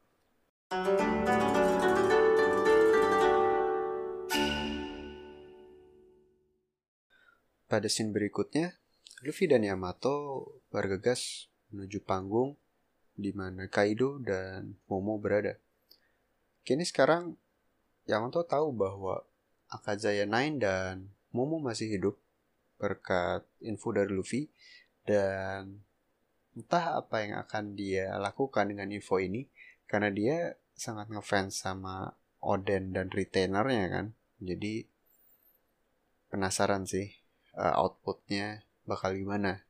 Pada 7.66 7.86
scene 7.90 8.14
berikutnya, 8.14 8.78
Luffy 9.26 9.50
dan 9.50 9.66
Yamato 9.66 10.46
bergegas 10.70 11.50
menuju 11.74 12.06
panggung 12.06 12.54
di 13.18 13.34
mana 13.34 13.66
Kaido 13.66 14.22
dan 14.22 14.78
Momo 14.86 15.18
berada. 15.18 15.58
Kini 16.62 16.86
sekarang 16.86 17.34
Yamato 18.06 18.46
tahu 18.46 18.70
bahwa 18.70 19.26
Akazaya 19.66 20.22
Nine 20.22 20.56
dan 20.62 20.94
Momo 21.34 21.58
masih 21.58 21.90
hidup 21.90 22.14
berkat 22.78 23.42
info 23.60 23.90
dari 23.90 24.10
Luffy 24.14 24.50
dan 25.04 25.80
entah 26.54 27.00
apa 27.00 27.22
yang 27.24 27.40
akan 27.40 27.78
dia 27.78 28.16
lakukan 28.18 28.68
dengan 28.68 28.90
info 28.90 29.22
ini 29.22 29.46
karena 29.86 30.10
dia 30.10 30.36
sangat 30.74 31.08
ngefans 31.12 31.60
sama 31.60 32.10
Oden 32.40 32.96
dan 32.96 33.12
retainernya 33.12 33.86
kan. 33.92 34.06
Jadi 34.40 34.88
penasaran 36.32 36.88
sih 36.88 37.12
uh, 37.58 37.76
outputnya 37.84 38.64
bakal 38.88 39.12
gimana. 39.12 39.60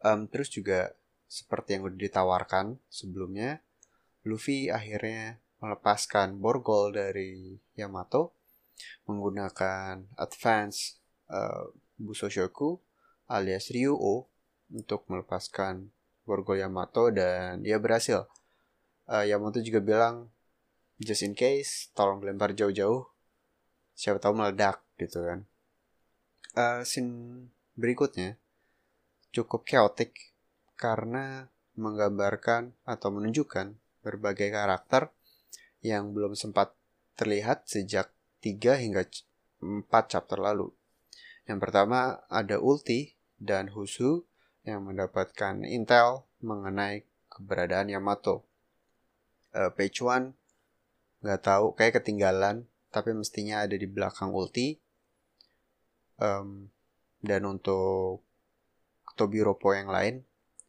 Um, 0.00 0.24
terus 0.32 0.48
juga 0.48 0.96
seperti 1.28 1.76
yang 1.76 1.86
udah 1.86 2.00
ditawarkan 2.00 2.80
sebelumnya 2.88 3.60
Luffy 4.24 4.72
akhirnya 4.72 5.38
melepaskan 5.60 6.40
borgol 6.40 6.90
dari 6.96 7.60
Yamato 7.76 8.32
menggunakan 9.04 10.08
advance 10.16 10.96
uh, 11.28 11.68
Busoshoku 12.00 12.80
alias 13.30 13.70
Ryuo 13.70 14.26
untuk 14.74 15.06
melepaskan 15.06 15.94
Gorgo 16.26 16.58
Yamato 16.58 17.14
dan 17.14 17.62
dia 17.62 17.78
berhasil. 17.78 18.26
Uh, 19.06 19.22
Yamato 19.22 19.62
juga 19.62 19.78
bilang 19.78 20.30
just 20.98 21.22
in 21.22 21.34
case 21.38 21.94
tolong 21.94 22.20
lempar 22.22 22.52
jauh-jauh 22.52 23.06
siapa 23.94 24.18
tahu 24.18 24.34
meledak 24.34 24.82
gitu 24.98 25.22
kan. 25.22 25.46
Uh, 26.58 26.82
scene 26.82 27.46
berikutnya 27.78 28.34
cukup 29.30 29.62
chaotic 29.62 30.34
karena 30.74 31.46
menggambarkan 31.78 32.74
atau 32.82 33.08
menunjukkan 33.14 33.78
berbagai 34.02 34.50
karakter 34.50 35.14
yang 35.80 36.12
belum 36.12 36.34
sempat 36.34 36.74
terlihat 37.14 37.68
sejak 37.70 38.10
3 38.42 38.82
hingga 38.82 39.06
4 39.60 39.86
chapter 40.10 40.40
lalu. 40.40 40.72
Yang 41.44 41.58
pertama 41.60 42.24
ada 42.28 42.56
Ulti 42.58 43.19
dan 43.40 43.72
Husu 43.72 44.28
yang 44.62 44.84
mendapatkan 44.84 45.64
intel 45.64 46.28
mengenai 46.44 47.08
keberadaan 47.32 47.88
Yamato. 47.88 48.44
Uh, 49.50 49.72
page 49.74 49.98
one 50.04 50.36
nggak 51.24 51.42
tahu 51.42 51.74
kayak 51.74 51.98
ketinggalan 52.00 52.70
tapi 52.94 53.10
mestinya 53.16 53.64
ada 53.64 53.74
di 53.74 53.88
belakang 53.88 54.30
Ulti. 54.30 54.76
Um, 56.20 56.68
dan 57.24 57.48
untuk 57.48 58.20
Tobiropo 59.16 59.72
yang 59.72 59.88
lain, 59.88 60.20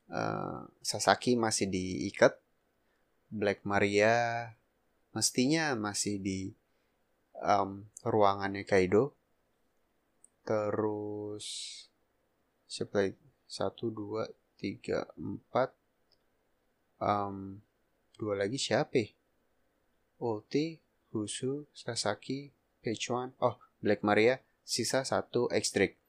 uh, 0.07 0.63
Sasaki 0.79 1.35
masih 1.35 1.67
diikat, 1.67 2.39
Black 3.31 3.63
Maria 3.67 4.47
mestinya 5.11 5.75
masih 5.75 6.23
di 6.23 6.39
um, 7.43 7.83
ruangannya 8.03 8.63
Kaido 8.63 9.15
terus 10.47 11.45
siapa 12.71 13.03
lagi? 13.03 13.19
Satu 13.51 13.91
dua 13.91 14.31
tiga 14.55 15.03
empat. 15.19 15.75
Um, 17.03 17.59
dua 18.15 18.39
lagi 18.39 18.55
siapa 18.55 18.95
ya? 18.95 19.11
Ulti 20.23 20.79
Husu 21.11 21.67
Sasaki 21.75 22.55
Pechuan 22.79 23.35
oh 23.43 23.59
Black 23.83 24.05
Maria 24.07 24.39
sisa 24.63 25.03
satu 25.03 25.51
ekstrik 25.51 25.99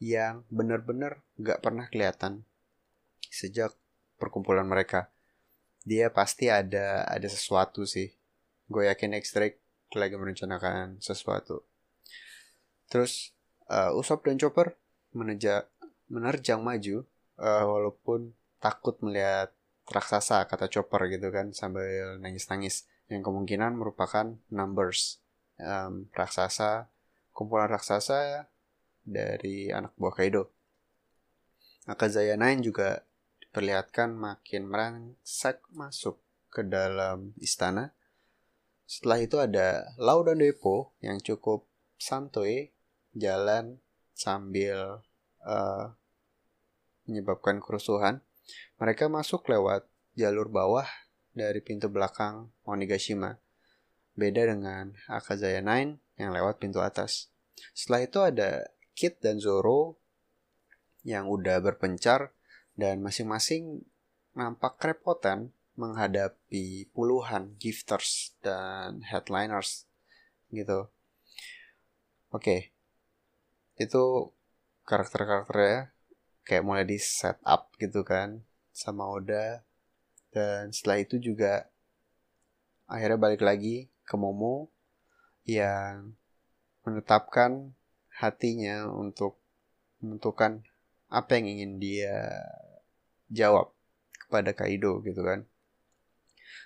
yang 0.00 0.48
benar-benar 0.48 1.20
gak 1.36 1.60
pernah 1.60 1.90
kelihatan 1.92 2.48
sejak 3.28 3.76
perkumpulan 4.16 4.64
mereka. 4.64 5.12
Dia 5.84 6.08
pasti 6.08 6.48
ada 6.48 7.04
ada 7.04 7.28
sesuatu 7.28 7.84
sih. 7.84 8.08
Gue 8.70 8.88
yakin 8.88 9.18
X-Drake 9.20 9.60
lagi 9.98 10.16
merencanakan 10.16 11.02
sesuatu. 11.02 11.66
Terus 12.88 13.34
uh, 13.68 13.92
Usop 13.98 14.24
dan 14.24 14.38
Chopper 14.38 14.78
meneja, 15.10 15.66
menerjang 16.10 16.60
maju 16.60 17.06
uh, 17.38 17.64
walaupun 17.64 18.34
takut 18.60 18.98
melihat 19.00 19.54
raksasa 19.88 20.44
kata 20.46 20.70
Chopper 20.70 21.08
gitu 21.10 21.32
kan 21.32 21.50
sambil 21.56 22.18
nangis-nangis 22.20 22.86
yang 23.10 23.26
kemungkinan 23.26 23.74
merupakan 23.74 24.38
numbers 24.52 25.18
um, 25.58 26.06
raksasa 26.14 26.86
kumpulan 27.34 27.70
raksasa 27.70 28.46
dari 29.00 29.72
anak 29.72 29.96
buah 29.96 30.14
Kaido. 30.14 30.52
Akazaya 31.88 32.36
Nine 32.36 32.62
juga 32.62 33.02
diperlihatkan 33.40 34.14
makin 34.14 34.68
merangsek 34.68 35.64
masuk 35.72 36.20
ke 36.52 36.62
dalam 36.62 37.34
istana. 37.40 37.96
Setelah 38.86 39.18
itu 39.22 39.36
ada 39.38 39.86
Lau 39.98 40.22
dan 40.22 40.38
Depo 40.38 40.94
yang 41.02 41.18
cukup 41.18 41.66
santuy 41.98 42.74
jalan 43.14 43.78
sambil 44.14 45.02
uh, 45.46 45.94
menyebabkan 47.10 47.58
kerusuhan. 47.58 48.22
Mereka 48.78 49.10
masuk 49.10 49.50
lewat 49.50 49.90
jalur 50.14 50.46
bawah 50.46 50.86
dari 51.34 51.58
pintu 51.58 51.90
belakang 51.90 52.54
Onigashima. 52.62 53.42
Beda 54.14 54.46
dengan 54.46 54.94
Akazaya 55.10 55.58
9 55.58 55.98
yang 56.22 56.30
lewat 56.30 56.62
pintu 56.62 56.78
atas. 56.78 57.34
Setelah 57.74 58.00
itu 58.06 58.18
ada 58.22 58.50
Kit 58.94 59.18
dan 59.18 59.42
Zoro 59.42 59.98
yang 61.02 61.26
udah 61.26 61.58
berpencar 61.64 62.36
dan 62.76 63.00
masing-masing 63.00 63.84
nampak 64.36 64.76
kerepotan 64.78 65.50
menghadapi 65.80 66.92
puluhan 66.92 67.56
gifters 67.56 68.36
dan 68.44 69.00
headliners 69.08 69.88
gitu. 70.52 70.92
Oke. 72.30 72.44
Okay. 72.44 72.60
Itu 73.80 74.36
karakter-karakternya 74.84 75.94
kayak 76.46 76.66
mulai 76.66 76.84
di 76.84 76.96
set 77.00 77.38
up 77.46 77.72
gitu 77.76 78.04
kan 78.04 78.42
sama 78.70 79.06
Oda 79.06 79.62
dan 80.30 80.70
setelah 80.70 81.02
itu 81.02 81.18
juga 81.18 81.66
akhirnya 82.86 83.18
balik 83.18 83.42
lagi 83.42 83.90
ke 84.06 84.14
Momo 84.18 84.70
yang 85.46 86.14
menetapkan 86.86 87.74
hatinya 88.14 88.90
untuk 88.90 89.38
menentukan 90.00 90.64
apa 91.10 91.30
yang 91.38 91.46
ingin 91.50 91.72
dia 91.82 92.16
jawab 93.30 93.74
kepada 94.26 94.54
Kaido 94.54 95.02
gitu 95.02 95.26
kan. 95.26 95.46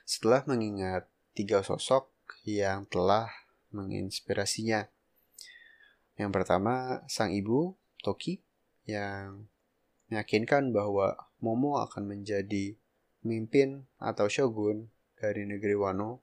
Setelah 0.05 0.45
mengingat 0.45 1.09
tiga 1.33 1.65
sosok 1.65 2.13
yang 2.45 2.85
telah 2.89 3.33
menginspirasinya. 3.73 4.89
Yang 6.15 6.31
pertama, 6.31 7.03
sang 7.09 7.33
ibu, 7.33 7.75
Toki, 8.05 8.45
yang 8.85 9.49
meyakinkan 10.09 10.75
bahwa 10.75 11.17
Momo 11.41 11.81
akan 11.81 12.09
menjadi 12.09 12.77
pemimpin 13.25 13.89
atau 13.97 14.29
shogun 14.29 14.93
dari 15.17 15.49
negeri 15.49 15.73
Wano. 15.77 16.21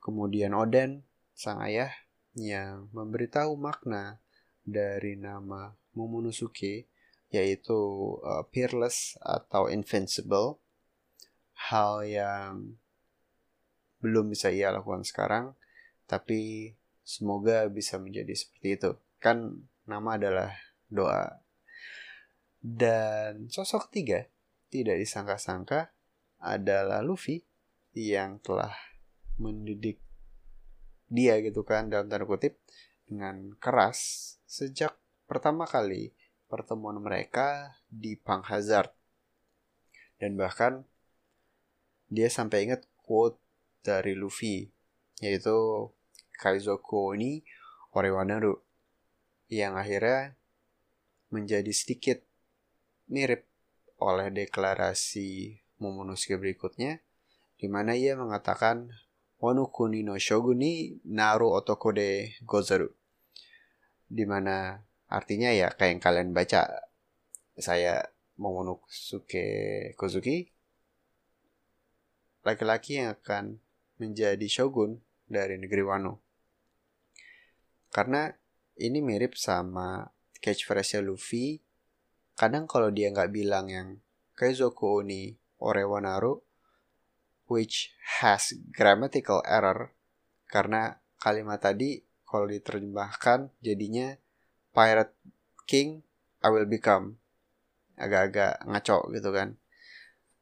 Kemudian 0.00 0.56
Oden, 0.56 1.04
sang 1.36 1.60
ayah, 1.60 1.92
yang 2.36 2.88
memberitahu 2.92 3.56
makna 3.56 4.20
dari 4.64 5.16
nama 5.16 5.72
Momonosuke, 5.96 6.88
yaitu 7.32 7.80
uh, 8.22 8.44
peerless 8.48 9.16
atau 9.20 9.68
invincible. 9.68 10.60
Hal 11.56 12.04
yang 12.04 12.76
belum 14.04 14.28
bisa 14.30 14.52
ia 14.52 14.68
lakukan 14.68 15.02
sekarang, 15.02 15.56
tapi 16.04 16.72
semoga 17.00 17.64
bisa 17.72 17.96
menjadi 17.96 18.36
seperti 18.36 18.68
itu. 18.76 18.90
Kan 19.16 19.64
nama 19.88 20.20
adalah 20.20 20.52
doa 20.92 21.45
dan 22.66 23.46
sosok 23.46 23.86
ketiga 23.86 24.26
tidak 24.74 24.98
disangka-sangka 24.98 25.94
adalah 26.42 26.98
Luffy 26.98 27.46
yang 27.94 28.42
telah 28.42 28.74
mendidik 29.38 30.02
dia 31.06 31.38
gitu 31.38 31.62
kan 31.62 31.86
dalam 31.86 32.10
tanda 32.10 32.26
kutip 32.26 32.58
dengan 33.06 33.54
keras 33.62 34.34
sejak 34.50 34.98
pertama 35.30 35.62
kali 35.62 36.10
pertemuan 36.50 36.98
mereka 36.98 37.78
di 37.86 38.18
Pang 38.18 38.42
Hazard. 38.42 38.90
Dan 40.18 40.34
bahkan 40.34 40.82
dia 42.10 42.26
sampai 42.26 42.66
ingat 42.66 42.82
quote 42.98 43.38
dari 43.86 44.18
Luffy 44.18 44.66
yaitu 45.22 45.86
Kaizoku 46.34 47.14
ni 47.14 47.46
Orewanaru 47.94 48.58
yang 49.46 49.78
akhirnya 49.78 50.34
menjadi 51.30 51.70
sedikit 51.70 52.25
mirip 53.08 53.46
oleh 54.00 54.28
deklarasi 54.30 55.60
Momonosuke 55.76 56.40
berikutnya, 56.40 57.04
di 57.60 57.68
mana 57.68 57.92
ia 57.92 58.16
mengatakan 58.16 58.88
Wano 59.36 59.68
kuni 59.68 60.00
no 60.00 60.16
shoguni 60.16 60.96
naru 61.04 61.52
otoko 61.52 61.92
de 61.92 62.32
gozaru. 62.48 62.88
Di 64.08 64.24
mana 64.24 64.80
artinya 65.12 65.52
ya 65.52 65.68
kayak 65.68 65.92
yang 65.92 66.00
kalian 66.00 66.30
baca 66.32 66.88
saya 67.60 68.00
Momonosuke 68.40 69.92
Kozuki 69.96 70.48
laki-laki 72.46 73.02
yang 73.02 73.12
akan 73.12 73.60
menjadi 73.98 74.46
shogun 74.48 75.02
dari 75.26 75.58
negeri 75.58 75.82
Wano. 75.82 76.22
Karena 77.90 78.30
ini 78.78 79.02
mirip 79.02 79.34
sama 79.34 80.06
catchphrase 80.38 81.02
Luffy 81.02 81.65
kadang 82.36 82.68
kalau 82.68 82.92
dia 82.92 83.10
nggak 83.10 83.32
bilang 83.32 83.66
yang 83.72 83.88
Kaizoku 84.36 85.00
Oni 85.02 85.32
Orewanaru 85.58 86.38
which 87.48 87.96
has 88.20 88.52
grammatical 88.70 89.40
error 89.48 89.96
karena 90.46 91.00
kalimat 91.18 91.58
tadi 91.58 92.04
kalau 92.26 92.46
diterjemahkan 92.50 93.50
jadinya 93.64 94.14
Pirate 94.76 95.16
King 95.64 96.04
I 96.44 96.48
will 96.52 96.68
become. 96.68 97.18
Agak-agak 97.96 98.62
ngaco 98.68 99.08
gitu 99.16 99.30
kan. 99.32 99.56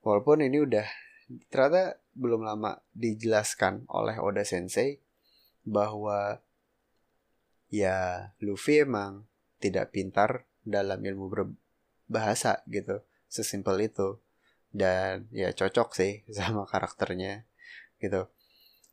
Walaupun 0.03 0.43
ini 0.43 0.59
udah 0.61 0.85
ternyata 1.49 2.03
belum 2.13 2.45
lama 2.45 2.83
dijelaskan 2.93 3.89
oleh 3.89 4.19
Oda 4.21 4.45
Sensei 4.45 5.01
bahwa 5.65 6.45
ya 7.73 8.29
Luffy 8.43 8.85
emang 8.85 9.25
tidak 9.63 9.95
pintar 9.95 10.45
dalam 10.61 11.01
ilmu 11.01 11.27
ber 11.33 11.49
bahasa 12.11 12.63
gitu 12.69 13.03
sesimpel 13.29 13.91
itu. 13.91 14.21
Dan 14.75 15.31
ya 15.31 15.55
cocok 15.55 15.95
sih 15.95 16.13
sama 16.37 16.67
karakternya 16.67 17.47
gitu. 18.03 18.29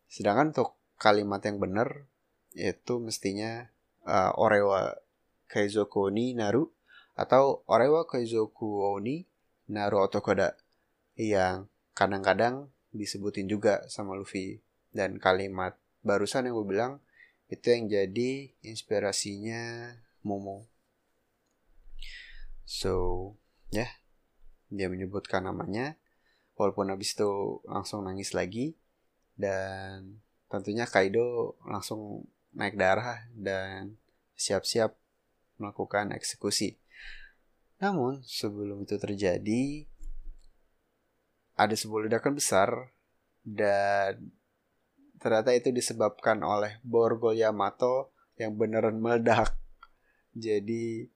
Sedangkan 0.08 0.54
untuk 0.54 0.78
kalimat 1.02 1.42
yang 1.42 1.58
benar 1.58 2.06
itu 2.54 3.00
mestinya 3.00 3.72
uh, 4.06 4.36
orewa 4.38 5.00
kaizoku 5.48 6.12
ni 6.12 6.36
naru 6.36 6.70
atau 7.16 7.64
orewa 7.68 8.06
kaizoku 8.06 9.00
ni 9.02 9.26
naru 9.72 10.04
otokoda 10.04 10.56
yang 11.16 11.68
kadang-kadang 11.96 12.72
disebutin 12.92 13.48
juga 13.48 13.84
sama 13.88 14.16
Luffy. 14.16 14.62
Dan 14.92 15.24
kalimat 15.24 15.80
barusan 16.04 16.52
yang 16.52 16.60
gue 16.60 16.68
bilang 16.68 16.94
itu 17.48 17.64
yang 17.72 17.88
jadi 17.88 18.52
inspirasinya 18.64 19.96
Momo 20.24 20.71
So, 22.72 23.36
ya, 23.68 23.84
yeah, 23.84 23.92
dia 24.72 24.88
menyebutkan 24.88 25.44
namanya. 25.44 26.00
Walaupun 26.56 26.88
habis 26.88 27.12
itu 27.12 27.60
langsung 27.68 28.08
nangis 28.08 28.32
lagi. 28.32 28.80
Dan 29.36 30.24
tentunya 30.48 30.88
Kaido 30.88 31.60
langsung 31.68 32.32
naik 32.56 32.80
darah 32.80 33.28
dan 33.36 34.00
siap-siap 34.40 34.96
melakukan 35.60 36.16
eksekusi. 36.16 36.80
Namun, 37.84 38.24
sebelum 38.24 38.88
itu 38.88 38.96
terjadi, 38.96 39.84
ada 41.60 41.76
sebuah 41.76 42.08
ledakan 42.08 42.40
besar 42.40 42.96
dan 43.44 44.32
ternyata 45.20 45.52
itu 45.52 45.76
disebabkan 45.76 46.40
oleh 46.40 46.80
borgol 46.88 47.36
Yamato 47.36 48.16
yang 48.40 48.56
beneran 48.56 48.98
meledak. 48.98 49.60
Jadi 50.32 51.12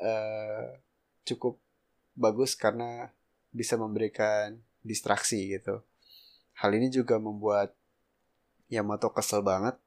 uh, 0.00 0.78
cukup 1.26 1.58
bagus 2.14 2.54
karena 2.54 3.10
bisa 3.50 3.78
memberikan 3.78 4.58
distraksi 4.82 5.50
gitu. 5.54 5.82
Hal 6.58 6.74
ini 6.74 6.90
juga 6.90 7.18
membuat 7.18 7.74
Yamato 8.70 9.10
kesel 9.10 9.42
banget 9.42 9.78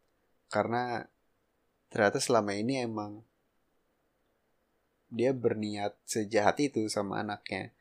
karena 0.47 1.07
ternyata 1.91 2.19
selama 2.19 2.55
ini 2.55 2.83
emang 2.83 3.23
dia 5.07 5.31
berniat 5.31 5.95
sejahat 6.03 6.59
itu 6.59 6.87
sama 6.91 7.23
anaknya. 7.23 7.71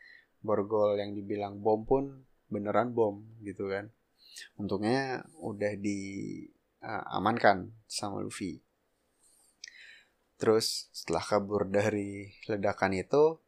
Borgol 0.43 0.95
yang 1.03 1.11
dibilang 1.15 1.59
bom 1.59 1.83
pun 1.83 2.23
beneran 2.47 2.95
bom 2.95 3.27
gitu 3.43 3.67
kan. 3.71 3.91
untungnya 4.61 5.25
udah 5.41 5.81
diamankan 5.81 7.73
uh, 7.73 7.89
sama 7.89 8.21
Luffy 8.21 8.66
terus 10.37 10.93
setelah 10.93 11.25
kabur 11.25 11.65
dari 11.69 12.33
ledakan 12.49 12.93
itu 12.97 13.41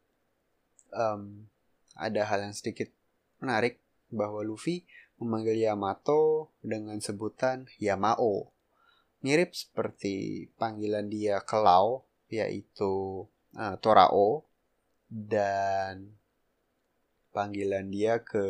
um, 0.93 1.45
ada 1.93 2.25
hal 2.25 2.49
yang 2.49 2.55
sedikit 2.55 2.89
menarik 3.39 3.81
bahwa 4.09 4.41
Luffy 4.41 4.85
memanggil 5.19 5.59
Yamato 5.59 6.49
dengan 6.63 6.97
sebutan 7.03 7.67
Yamao. 7.77 8.55
Mirip 9.19 9.51
seperti 9.51 10.47
panggilan 10.55 11.11
dia 11.11 11.43
ke 11.43 11.59
Lau 11.59 12.07
yaitu 12.31 13.25
uh, 13.57 13.75
Torao 13.83 14.47
dan 15.11 16.15
panggilan 17.35 17.91
dia 17.91 18.23
ke 18.23 18.45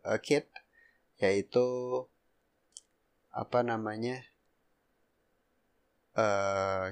uh, 0.00 0.18
Kid 0.24 0.48
yaitu 1.20 1.68
apa 3.30 3.60
namanya 3.60 4.24
uh, 6.16 6.90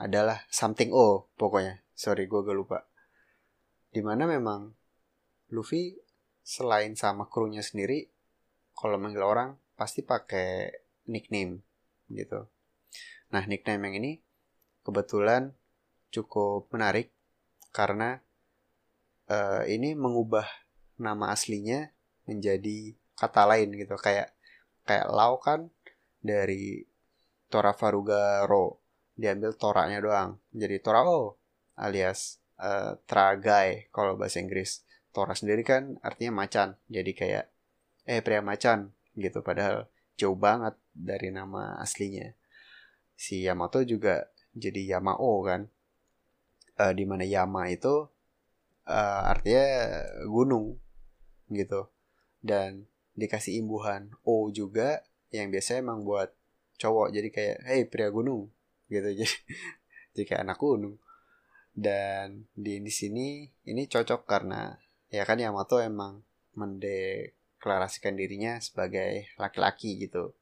adalah 0.00 0.48
something 0.48 0.88
O 0.96 1.28
pokoknya. 1.36 1.84
Sorry 1.92 2.24
gue 2.24 2.40
gak 2.40 2.56
lupa. 2.56 2.88
Di 3.92 4.00
mana 4.00 4.24
memang 4.24 4.72
Luffy 5.52 5.92
selain 6.40 6.96
sama 6.96 7.28
krunya 7.28 7.60
sendiri 7.60 8.08
kalau 8.72 8.96
manggil 8.96 9.20
orang 9.20 9.60
pasti 9.76 10.00
pakai 10.00 10.72
nickname 11.12 11.60
gitu. 12.08 12.48
Nah 13.30 13.44
nickname 13.44 13.92
yang 13.92 13.96
ini 14.00 14.12
kebetulan 14.80 15.52
cukup 16.08 16.72
menarik 16.72 17.12
karena 17.70 18.24
uh, 19.28 19.62
ini 19.68 19.92
mengubah 19.92 20.48
nama 20.96 21.30
aslinya 21.30 21.92
menjadi 22.24 22.96
kata 23.20 23.44
lain 23.44 23.76
gitu. 23.76 24.00
Kayak 24.00 24.32
kayak 24.88 25.12
Lau 25.12 25.36
kan 25.36 25.68
dari 26.24 26.88
Tora 27.52 27.76
Faruga 27.76 28.48
Ro 28.48 28.79
diambil 29.20 29.52
toraknya 29.52 30.00
doang. 30.00 30.40
Jadi 30.56 30.80
Torao 30.80 31.36
alias 31.76 32.40
uh, 32.56 32.96
tragai 33.04 33.92
kalau 33.92 34.16
bahasa 34.16 34.40
Inggris. 34.40 34.80
Tora 35.12 35.36
sendiri 35.36 35.60
kan 35.60 36.00
artinya 36.00 36.40
macan. 36.40 36.80
Jadi 36.88 37.12
kayak 37.12 37.44
eh 38.08 38.24
pria 38.24 38.40
macan 38.40 38.96
gitu. 39.12 39.44
Padahal 39.44 39.90
jauh 40.16 40.38
banget 40.38 40.72
dari 40.96 41.28
nama 41.28 41.76
aslinya. 41.76 42.32
Si 43.18 43.44
Yamato 43.44 43.84
juga 43.84 44.32
jadi 44.56 44.96
Yamao 44.96 45.44
kan. 45.44 45.68
Uh, 46.80 46.96
di 46.96 47.04
mana 47.04 47.28
Yama 47.28 47.68
itu 47.68 48.08
uh, 48.88 49.22
artinya 49.28 49.66
gunung 50.24 50.80
gitu. 51.52 51.92
Dan 52.40 52.88
dikasih 53.20 53.60
imbuhan 53.60 54.16
O 54.24 54.48
juga 54.48 55.04
yang 55.28 55.52
biasanya 55.52 55.84
emang 55.84 56.08
buat 56.08 56.32
cowok. 56.80 57.12
Jadi 57.12 57.28
kayak 57.28 57.58
hey 57.68 57.82
pria 57.84 58.08
gunung 58.08 58.48
gitu. 58.90 59.08
Jadi 59.20 59.36
jadi 60.10 60.22
kayak 60.26 60.42
anak 60.42 60.58
gunung. 60.58 60.98
Dan 61.70 62.50
di 62.52 62.82
di 62.82 62.92
sini 62.92 63.46
ini 63.70 63.86
cocok 63.86 64.26
karena 64.26 64.74
ya 65.06 65.22
kan 65.22 65.38
Yamato 65.38 65.78
emang 65.78 66.26
mendeklarasikan 66.58 68.18
dirinya 68.18 68.58
sebagai 68.58 69.30
laki-laki 69.38 70.02
gitu. 70.02 70.34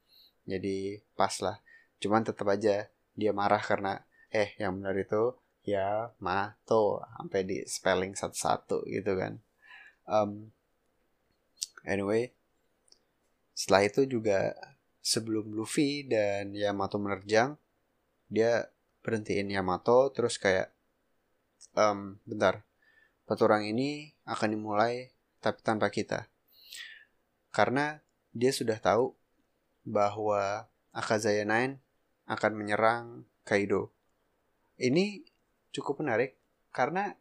Jadi 0.48 1.04
pas 1.12 1.36
lah. 1.44 1.60
Cuman 2.00 2.24
tetap 2.24 2.48
aja 2.48 2.88
dia 3.12 3.32
marah 3.36 3.60
karena 3.60 4.00
eh 4.32 4.56
yang 4.56 4.80
benar 4.80 4.96
itu 4.96 5.36
ya 5.68 6.16
Mato 6.16 7.04
sampai 7.04 7.44
di 7.44 7.56
spelling 7.68 8.16
satu-satu 8.16 8.88
gitu 8.88 9.12
kan. 9.20 9.36
Um, 10.08 10.48
anyway 11.84 12.32
setelah 13.58 13.90
itu 13.90 14.06
juga 14.06 14.54
sebelum 15.02 15.50
Luffy 15.50 16.06
dan 16.06 16.54
Yamato 16.54 16.94
menerjang 17.02 17.58
dia 18.28 18.68
berhentiin 19.02 19.48
Yamato 19.48 20.12
terus 20.12 20.36
kayak 20.36 20.72
um, 21.74 22.20
bentar. 22.28 22.64
Petualang 23.28 23.64
ini 23.68 24.12
akan 24.24 24.56
dimulai 24.56 25.12
tapi 25.40 25.60
tanpa 25.60 25.92
kita. 25.92 26.28
Karena 27.52 28.00
dia 28.32 28.52
sudah 28.52 28.76
tahu 28.80 29.12
bahwa 29.84 30.68
Akazaya 30.92 31.44
Nine 31.44 31.80
akan 32.28 32.52
menyerang 32.56 33.24
Kaido. 33.44 33.92
Ini 34.76 35.24
cukup 35.72 36.04
menarik 36.04 36.36
karena 36.72 37.16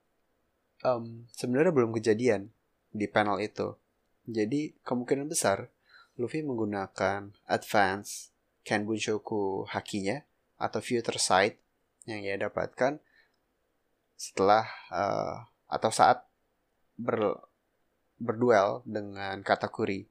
um, 0.83 1.27
sebenarnya 1.31 1.71
belum 1.71 1.95
kejadian 1.95 2.51
di 2.91 3.07
panel 3.07 3.39
itu. 3.39 3.75
Jadi 4.27 4.75
kemungkinan 4.83 5.31
besar 5.31 5.71
Luffy 6.19 6.43
menggunakan 6.43 7.31
advance 7.47 8.35
Ken 8.67 8.83
Bunshoku 8.83 9.63
hakinya 9.71 10.19
atau 10.57 10.81
future 10.81 11.21
sight 11.21 11.61
yang 12.09 12.21
ia 12.25 12.37
dapatkan 12.37 12.97
setelah 14.17 14.65
uh, 14.89 15.45
atau 15.69 15.91
saat 15.93 16.25
ber, 16.97 17.37
berduel 18.17 18.81
dengan 18.83 19.39
Katakuri. 19.45 20.09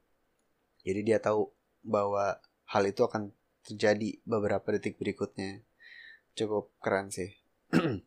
Jadi 0.87 1.01
dia 1.03 1.19
tahu 1.19 1.51
bahwa 1.83 2.39
hal 2.71 2.83
itu 2.87 3.03
akan 3.03 3.35
terjadi 3.67 4.23
beberapa 4.23 4.71
detik 4.79 4.95
berikutnya. 5.03 5.67
Cukup 6.39 6.71
keren 6.79 7.11
sih. 7.11 7.35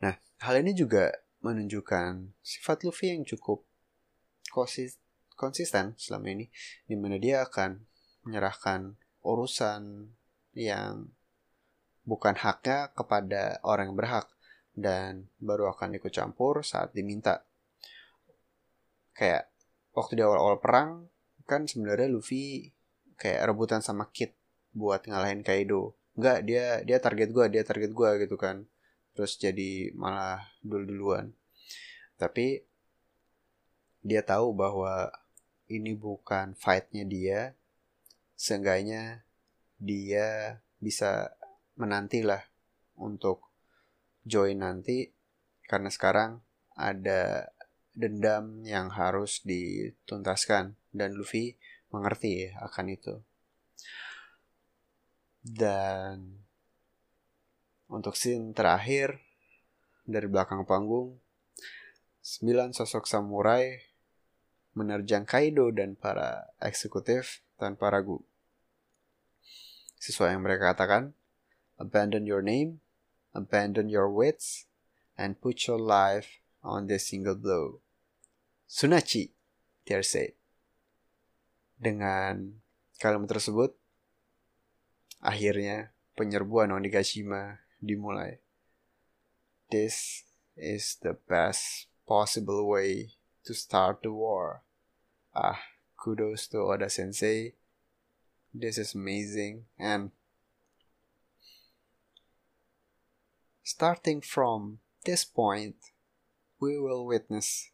Nah, 0.00 0.16
hal 0.40 0.64
ini 0.64 0.72
juga 0.72 1.12
menunjukkan 1.44 2.40
sifat 2.40 2.88
Luffy 2.88 3.12
yang 3.12 3.20
cukup 3.28 3.68
konsisten 5.36 5.92
selama 6.00 6.26
ini, 6.32 6.48
di 6.88 6.96
mana 6.96 7.20
dia 7.20 7.44
akan 7.44 7.84
menyerahkan 8.24 8.96
urusan 9.20 10.08
yang 10.56 11.08
bukan 12.04 12.34
haknya 12.34 12.90
kepada 12.94 13.62
orang 13.62 13.92
yang 13.92 13.98
berhak 13.98 14.26
dan 14.74 15.28
baru 15.38 15.70
akan 15.70 15.98
ikut 15.98 16.10
campur 16.10 16.64
saat 16.66 16.90
diminta. 16.96 17.44
Kayak 19.14 19.50
waktu 19.94 20.18
di 20.18 20.22
awal-awal 20.24 20.58
perang 20.62 20.90
kan 21.44 21.66
sebenarnya 21.66 22.08
Luffy 22.10 22.70
kayak 23.20 23.50
rebutan 23.50 23.82
sama 23.84 24.08
Kid 24.10 24.32
buat 24.72 25.04
ngalahin 25.04 25.42
Kaido. 25.42 25.98
Enggak, 26.14 26.46
dia 26.46 26.82
dia 26.86 26.98
target 26.98 27.28
gua, 27.30 27.46
dia 27.46 27.62
target 27.62 27.90
gua 27.94 28.16
gitu 28.18 28.34
kan 28.38 28.66
terus 29.14 29.36
jadi 29.36 29.92
malah 29.92 30.48
dulu-duluan 30.64 31.34
tapi 32.16 32.64
dia 34.00 34.24
tahu 34.24 34.56
bahwa 34.56 35.12
ini 35.68 35.92
bukan 35.92 36.56
fightnya 36.56 37.04
dia 37.04 37.40
seenggaknya 38.32 39.20
dia 39.80 40.60
bisa 40.76 41.32
menantilah 41.80 42.44
untuk 43.00 43.48
join 44.22 44.60
nanti. 44.60 45.08
Karena 45.64 45.88
sekarang 45.88 46.44
ada 46.76 47.48
dendam 47.96 48.60
yang 48.62 48.92
harus 48.92 49.40
dituntaskan. 49.42 50.76
Dan 50.92 51.16
Luffy 51.16 51.56
mengerti 51.90 52.52
akan 52.52 52.86
itu. 52.92 53.14
Dan 55.40 56.44
untuk 57.88 58.14
scene 58.14 58.52
terakhir, 58.52 59.18
dari 60.04 60.28
belakang 60.28 60.62
panggung, 60.68 61.16
sembilan 62.20 62.76
sosok 62.76 63.08
samurai 63.08 63.72
menerjang 64.78 65.26
Kaido 65.26 65.74
dan 65.74 65.98
para 65.98 66.54
eksekutif 66.62 67.42
tanpa 67.58 67.90
ragu. 67.90 68.22
Sesuai 70.00 70.32
yang 70.32 70.40
mereka 70.40 70.72
katakan, 70.72 71.12
abandon 71.76 72.24
your 72.24 72.40
name, 72.40 72.80
abandon 73.36 73.92
your 73.92 74.08
wits, 74.08 74.64
and 75.20 75.36
put 75.36 75.68
your 75.68 75.76
life 75.76 76.40
on 76.64 76.88
this 76.88 77.12
single 77.12 77.36
blow. 77.36 77.84
Sunachi, 78.64 79.36
they 79.84 80.00
said. 80.00 80.32
Dengan 81.76 82.64
kalimat 82.96 83.28
tersebut, 83.28 83.76
akhirnya 85.20 85.92
penyerbuan 86.16 86.72
Onigashima 86.72 87.60
dimulai. 87.84 88.40
This 89.68 90.24
is 90.56 90.96
the 91.04 91.12
best 91.28 91.92
possible 92.08 92.64
way 92.64 93.16
to 93.44 93.52
start 93.52 94.00
the 94.00 94.12
war. 94.12 94.64
Ah, 95.36 95.60
kudos 96.00 96.48
to 96.48 96.64
Oda 96.64 96.88
Sensei. 96.88 97.59
This 98.52 98.78
is 98.78 98.94
amazing 98.94 99.66
and 99.78 100.10
starting 103.62 104.20
from 104.20 104.80
this 105.04 105.24
point, 105.24 105.76
we 106.58 106.78
will 106.78 107.06
witness 107.06 107.70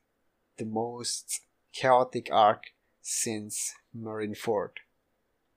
the 0.59 0.67
most 0.67 1.41
chaotic 1.73 2.29
arc 2.31 2.65
since 3.01 3.75
Marineford. 3.97 4.73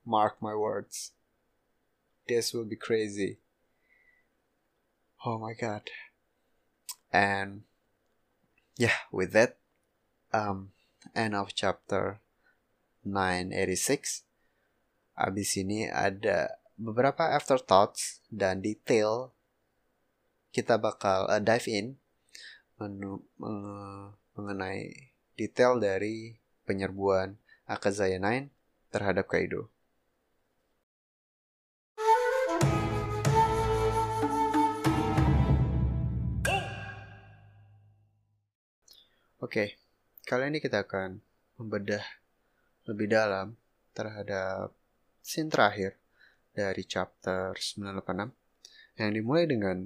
Mark 0.05 0.41
my 0.41 0.55
words. 0.55 1.12
This 2.27 2.53
will 2.53 2.65
be 2.65 2.77
crazy. 2.77 3.39
Oh 5.25 5.38
my 5.38 5.53
god. 5.53 5.89
And 7.12 7.63
yeah, 8.77 8.95
with 9.12 9.34
that, 9.34 9.58
um, 10.32 10.71
end 11.13 11.36
of 11.36 11.53
chapter 11.53 12.21
986. 13.03 14.23
Abis 15.19 15.60
ini 15.60 15.84
ada 15.84 16.47
beberapa 16.79 17.27
afterthoughts 17.36 18.23
dan 18.32 18.63
detail 18.63 19.36
kita 20.55 20.79
bakal 20.79 21.27
uh, 21.27 21.43
dive 21.43 21.67
in 21.67 21.99
menu, 22.79 23.19
uh, 23.43 24.15
mengenai 24.39 25.12
detail 25.36 25.75
dari 25.75 26.39
penyerbuan 26.63 27.36
Akazaya 27.67 28.15
9 28.15 28.47
terhadap 28.95 29.27
Kaido. 29.27 29.67
Oke, 39.43 39.75
kali 40.23 40.47
ini 40.47 40.63
kita 40.63 40.88
akan 40.88 41.19
membedah 41.60 42.08
lebih 42.88 43.12
dalam 43.12 43.60
terhadap 43.91 44.78
scene 45.29 45.53
terakhir 45.53 45.93
dari 46.49 46.81
chapter 46.89 47.53
986 47.53 48.33
yang 48.97 49.11
dimulai 49.13 49.45
dengan 49.45 49.77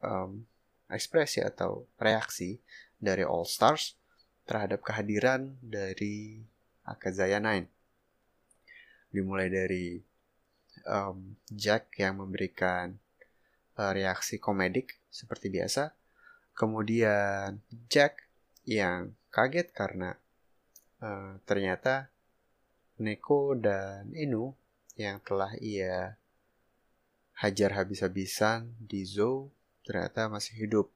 um, 0.00 0.48
ekspresi 0.88 1.44
atau 1.44 1.84
reaksi 2.00 2.56
dari 2.96 3.20
All 3.20 3.44
Stars 3.44 4.00
terhadap 4.48 4.80
kehadiran 4.80 5.60
dari 5.60 6.40
Akazaya 6.88 7.36
9. 7.36 9.12
Dimulai 9.12 9.52
dari 9.52 10.00
um, 10.88 11.36
Jack 11.52 11.92
yang 12.00 12.24
memberikan 12.24 12.96
uh, 13.76 13.92
reaksi 13.92 14.40
komedik 14.40 14.96
seperti 15.12 15.52
biasa, 15.52 15.92
Kemudian 16.54 17.58
Jack 17.90 18.30
yang 18.62 19.18
kaget 19.34 19.74
karena 19.74 20.14
uh, 21.02 21.34
ternyata 21.42 22.13
Neko 23.02 23.58
dan 23.58 24.14
Inu 24.14 24.54
yang 24.94 25.18
telah 25.26 25.50
ia 25.58 26.14
hajar 27.34 27.74
habis-habisan 27.74 28.70
di 28.78 29.02
zoo 29.02 29.50
ternyata 29.82 30.30
masih 30.30 30.54
hidup. 30.54 30.86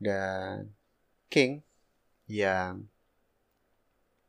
Dan 0.00 0.72
King 1.28 1.60
yang 2.24 2.88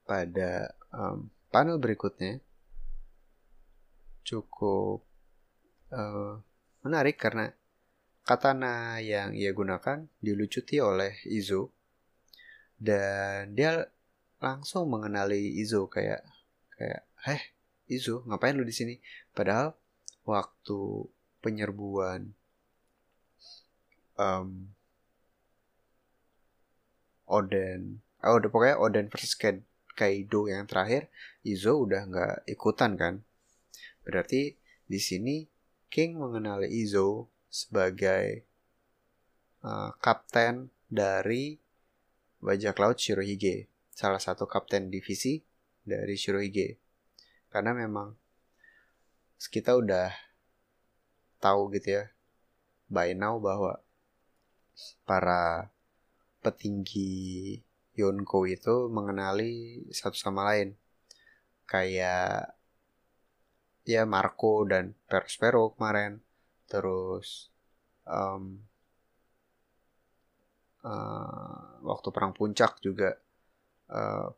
pada 0.04 0.76
um, 0.92 1.32
panel 1.48 1.80
berikutnya 1.80 2.44
cukup 4.28 5.02
uh, 5.96 6.44
menarik 6.84 7.16
karena 7.16 7.56
katana 8.28 9.00
yang 9.00 9.34
ia 9.34 9.56
gunakan 9.56 10.06
dilucuti 10.20 10.78
oleh 10.84 11.16
Izo 11.32 11.74
dan 12.78 13.54
dia 13.54 13.86
langsung 14.42 14.90
mengenali 14.90 15.62
Izo 15.62 15.86
kayak 15.88 16.26
kayak 16.76 17.06
heh 17.30 17.42
Izo 17.88 18.26
ngapain 18.26 18.58
lu 18.58 18.66
di 18.66 18.74
sini? 18.74 18.98
Padahal 19.32 19.78
waktu 20.26 21.08
penyerbuan 21.42 22.34
um, 24.18 24.74
Oden 27.32 28.04
oh 28.22 28.38
udah 28.38 28.50
pokoknya 28.52 28.78
Oden 28.78 29.08
versus 29.08 29.38
Kaido 29.92 30.50
yang 30.50 30.66
terakhir 30.66 31.08
Izo 31.46 31.86
udah 31.86 32.10
nggak 32.10 32.36
ikutan 32.50 32.98
kan. 32.98 33.14
Berarti 34.02 34.58
di 34.86 35.00
sini 35.00 35.46
King 35.92 36.18
mengenali 36.20 36.72
Izo 36.72 37.30
sebagai 37.52 38.48
uh, 39.64 39.92
kapten 40.00 40.72
dari 40.88 41.60
bajak 42.42 42.76
laut 42.80 42.98
Shirohige, 42.98 43.71
salah 44.02 44.18
satu 44.18 44.50
kapten 44.50 44.90
divisi 44.90 45.38
dari 45.86 46.18
Shirohige. 46.18 46.82
Karena 47.54 47.78
memang 47.78 48.18
kita 49.38 49.78
udah 49.78 50.10
tahu 51.38 51.70
gitu 51.78 52.02
ya 52.02 52.06
by 52.90 53.14
now 53.14 53.38
bahwa 53.38 53.78
para 55.06 55.70
petinggi 56.42 57.62
Yonko 57.94 58.50
itu 58.50 58.90
mengenali 58.90 59.86
satu 59.94 60.18
sama 60.18 60.50
lain. 60.50 60.74
Kayak 61.70 62.58
ya 63.86 64.04
Marco 64.10 64.66
dan 64.66 64.98
Perospero 65.06 65.78
kemarin 65.78 66.26
terus 66.66 67.52
um, 68.08 68.64
uh, 70.82 71.78
waktu 71.84 72.08
perang 72.10 72.34
puncak 72.34 72.80
juga 72.80 73.20
uh, 73.92 74.32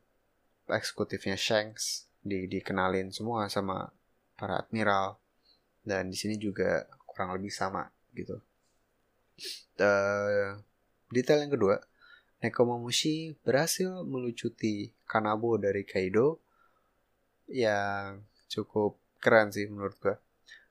eksekutifnya 0.67 1.37
Shanks 1.37 2.09
di 2.23 2.47
dikenalin 2.47 3.11
semua 3.11 3.47
sama 3.51 3.91
para 4.33 4.63
admiral 4.63 5.19
dan 5.83 6.07
di 6.09 6.17
sini 6.17 6.39
juga 6.39 6.87
kurang 7.05 7.35
lebih 7.37 7.51
sama 7.51 7.87
gitu. 8.15 8.39
Uh, 9.77 10.61
detail 11.09 11.43
yang 11.43 11.53
kedua, 11.53 11.81
Nekomamushi 12.43 13.39
berhasil 13.39 14.03
melucuti 14.03 14.91
Kanabo 15.07 15.55
dari 15.55 15.87
Kaido 15.87 16.43
yang 17.47 18.23
cukup 18.51 18.99
keren 19.23 19.51
sih 19.51 19.67
menurut 19.71 19.95
gua. 19.99 20.15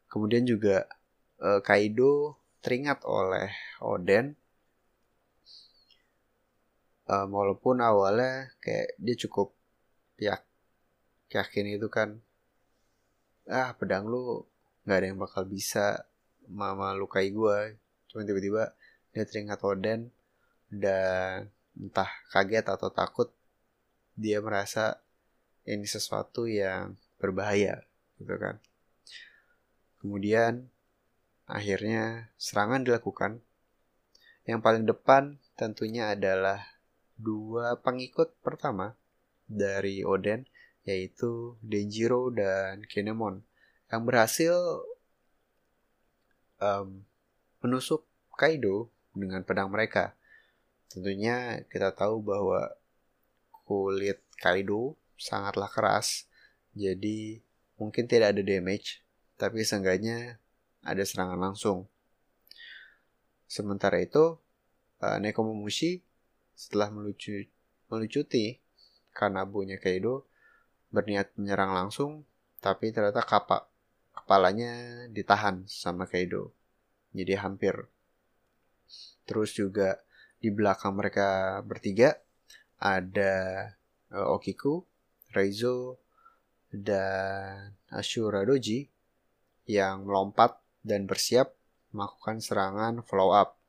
Kemudian 0.08 0.44
juga 0.44 0.84
uh, 1.40 1.64
Kaido 1.64 2.36
teringat 2.60 3.02
oleh 3.08 3.48
Oden 3.80 4.36
um, 7.12 7.28
walaupun 7.28 7.84
awalnya 7.84 8.48
kayak 8.64 8.96
dia 8.96 9.16
cukup 9.28 9.52
yak 10.16 10.40
yakin 11.28 11.76
itu 11.76 11.88
kan 11.92 12.16
ah 13.52 13.76
pedang 13.76 14.08
lu 14.08 14.48
nggak 14.88 14.96
ada 14.96 15.06
yang 15.12 15.20
bakal 15.20 15.44
bisa 15.44 16.08
mama 16.48 16.96
lukai 16.96 17.28
gue 17.28 17.76
cuma 18.08 18.24
tiba-tiba 18.24 18.72
dia 19.12 19.28
teringat 19.28 19.60
Oden 19.60 20.08
dan 20.72 21.52
entah 21.76 22.08
kaget 22.32 22.64
atau 22.64 22.88
takut 22.88 23.28
dia 24.16 24.40
merasa 24.40 25.00
ini 25.68 25.84
sesuatu 25.84 26.48
yang 26.48 26.96
berbahaya 27.20 27.84
gitu 28.16 28.36
kan 28.40 28.56
kemudian 30.00 30.72
Akhirnya 31.52 32.32
serangan 32.40 32.80
dilakukan. 32.80 33.44
Yang 34.48 34.60
paling 34.64 34.84
depan 34.88 35.36
tentunya 35.54 36.16
adalah 36.16 36.64
dua 37.22 37.78
pengikut 37.78 38.34
pertama 38.42 38.98
dari 39.46 40.02
Oden 40.02 40.42
yaitu 40.82 41.54
Denjiro 41.62 42.34
dan 42.34 42.82
Kinemon 42.90 43.46
yang 43.86 44.02
berhasil 44.02 44.82
um, 46.58 47.06
menusuk 47.62 48.02
Kaido 48.34 48.90
dengan 49.14 49.46
pedang 49.46 49.70
mereka. 49.70 50.18
Tentunya 50.90 51.62
kita 51.70 51.94
tahu 51.94 52.18
bahwa 52.24 52.74
kulit 53.62 54.18
Kaido 54.40 54.98
sangatlah 55.14 55.70
keras, 55.70 56.26
jadi 56.74 57.38
mungkin 57.78 58.10
tidak 58.10 58.34
ada 58.34 58.42
damage, 58.42 59.06
tapi 59.38 59.62
seenggaknya 59.62 60.42
ada 60.82 61.04
serangan 61.06 61.38
langsung. 61.38 61.86
Sementara 63.46 64.02
itu, 64.02 64.40
uh, 64.98 65.18
Nekomamushi 65.22 66.02
setelah 66.54 66.92
melucu, 66.92 67.48
melucuti 67.88 68.60
Kanabunya 69.12 69.76
Kaido 69.76 70.24
berniat 70.92 71.36
menyerang 71.36 71.72
langsung, 71.72 72.24
tapi 72.60 72.92
ternyata 72.92 73.24
kapak 73.24 73.68
kepalanya 74.12 75.04
ditahan 75.08 75.64
sama 75.68 76.08
Kaido. 76.08 76.52
Jadi 77.12 77.36
hampir. 77.36 77.74
Terus 79.28 79.52
juga 79.52 80.00
di 80.40 80.48
belakang 80.48 80.96
mereka 80.96 81.60
bertiga 81.62 82.16
ada 82.82 83.68
uh, 84.10 84.34
Okiku, 84.34 84.82
Reizo, 85.30 86.00
dan 86.72 87.76
Ashura 87.92 88.42
Doji 88.48 88.88
yang 89.68 90.08
melompat 90.08 90.56
dan 90.82 91.06
bersiap 91.06 91.52
melakukan 91.92 92.40
serangan 92.40 93.04
follow 93.04 93.36
up. 93.36 93.60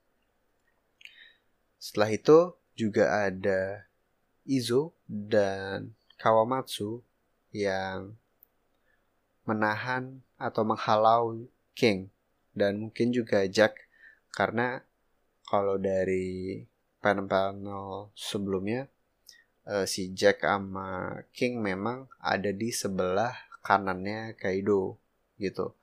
Setelah 1.77 2.15
itu 2.15 2.55
juga 2.74 3.30
ada 3.30 3.88
Izo 4.43 4.97
dan 5.07 5.95
Kawamatsu 6.19 7.03
yang 7.53 8.17
menahan 9.43 10.24
atau 10.39 10.63
menghalau 10.63 11.47
King 11.76 12.11
dan 12.53 12.80
mungkin 12.80 13.11
juga 13.11 13.43
Jack 13.49 13.76
karena 14.34 14.82
kalau 15.45 15.78
dari 15.78 16.63
panel-panel 17.03 18.15
sebelumnya 18.15 18.88
uh, 19.67 19.84
si 19.84 20.11
Jack 20.15 20.47
sama 20.47 21.21
King 21.36 21.59
memang 21.59 22.07
ada 22.19 22.49
di 22.51 22.71
sebelah 22.71 23.36
kanannya 23.63 24.36
Kaido 24.36 24.99
gitu. 25.39 25.76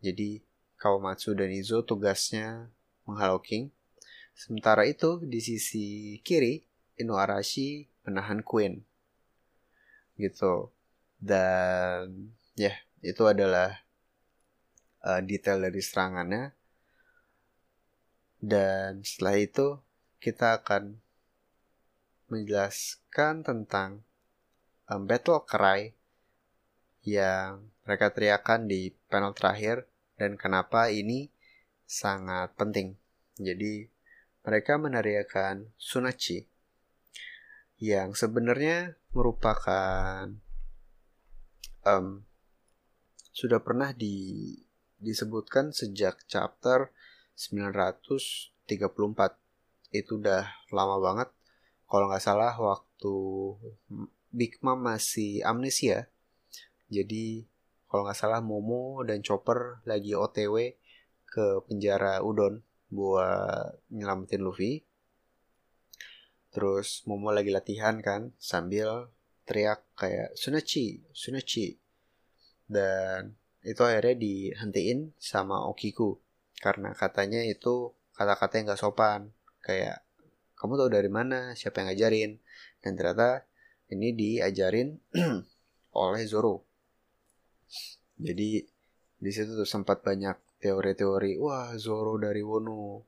Jadi 0.00 0.44
Kawamatsu 0.76 1.32
dan 1.32 1.48
Izo 1.52 1.80
tugasnya 1.84 2.68
menghalau 3.08 3.40
King. 3.40 3.72
Sementara 4.36 4.84
itu, 4.84 5.24
di 5.24 5.40
sisi 5.40 6.20
kiri, 6.20 6.60
Inuarashi 7.00 7.88
menahan 8.04 8.44
Queen. 8.44 8.84
gitu 10.16 10.72
dan 11.20 12.32
ya 12.56 12.72
yeah, 12.72 12.76
itu 13.04 13.20
adalah 13.28 13.84
uh, 15.04 15.20
detail 15.20 15.60
dari 15.60 15.80
serangannya 15.84 16.56
dan 18.40 19.04
setelah 19.04 19.36
itu 19.36 19.66
kita 20.20 20.64
akan 20.64 20.96
menjelaskan 22.32 23.44
tentang 23.44 24.02
um, 24.88 25.04
battle 25.04 25.44
cry 25.44 25.92
yang 27.06 27.70
mereka 27.86 28.10
teriakan 28.10 28.66
di 28.66 28.90
panel 29.06 29.30
terakhir 29.30 29.86
dan 30.18 30.34
kenapa 30.34 30.90
ini 30.90 31.30
sangat 31.86 32.50
penting. 32.58 32.98
Jadi 33.38 33.86
mereka 34.46 34.78
meneriakan 34.78 35.74
Sunachi 35.74 36.46
yang 37.82 38.14
sebenarnya 38.14 38.94
merupakan 39.10 40.30
um, 41.82 42.22
sudah 43.34 43.58
pernah 43.58 43.90
di, 43.90 44.54
disebutkan 45.02 45.74
sejak 45.74 46.24
chapter 46.30 46.94
934 47.34 48.72
itu 49.92 50.12
udah 50.16 50.46
lama 50.70 50.96
banget. 51.02 51.28
Kalau 51.90 52.06
nggak 52.06 52.22
salah 52.24 52.54
waktu 52.54 53.16
Big 54.30 54.62
Mom 54.62 54.78
masih 54.78 55.42
amnesia. 55.42 56.06
Jadi 56.86 57.50
kalau 57.90 58.06
nggak 58.06 58.18
salah 58.18 58.38
Momo 58.38 59.02
dan 59.02 59.26
Chopper 59.26 59.82
lagi 59.90 60.14
OTW 60.14 60.78
ke 61.26 61.66
penjara 61.66 62.22
Udon 62.22 62.65
buat 62.92 63.80
nyelamatin 63.90 64.42
Luffy. 64.42 64.84
Terus 66.54 67.04
Momo 67.04 67.30
lagi 67.34 67.52
latihan 67.52 68.00
kan 68.00 68.32
sambil 68.40 69.12
teriak 69.46 69.84
kayak 69.94 70.34
Sunachi 70.34 71.04
Sunachi 71.14 71.78
dan 72.66 73.38
itu 73.62 73.78
akhirnya 73.82 74.14
dihentiin 74.18 75.14
sama 75.18 75.66
Okiku 75.70 76.18
karena 76.58 76.94
katanya 76.96 77.42
itu 77.46 77.94
kata-kata 78.16 78.58
yang 78.58 78.72
gak 78.72 78.80
sopan. 78.80 79.30
Kayak 79.60 80.06
kamu 80.56 80.78
tahu 80.78 80.88
dari 80.90 81.10
mana 81.10 81.52
siapa 81.52 81.82
yang 81.82 81.92
ngajarin? 81.92 82.30
Dan 82.80 82.96
ternyata 82.96 83.44
ini 83.92 84.14
diajarin 84.14 84.96
oleh 86.00 86.22
Zoro. 86.26 86.64
Jadi 88.16 88.64
di 89.16 89.30
situ 89.32 89.52
tuh 89.52 89.68
sempat 89.68 90.00
banyak 90.00 90.36
teori-teori 90.62 91.36
wah 91.40 91.74
Zoro 91.76 92.16
dari 92.20 92.40
Wano 92.40 93.04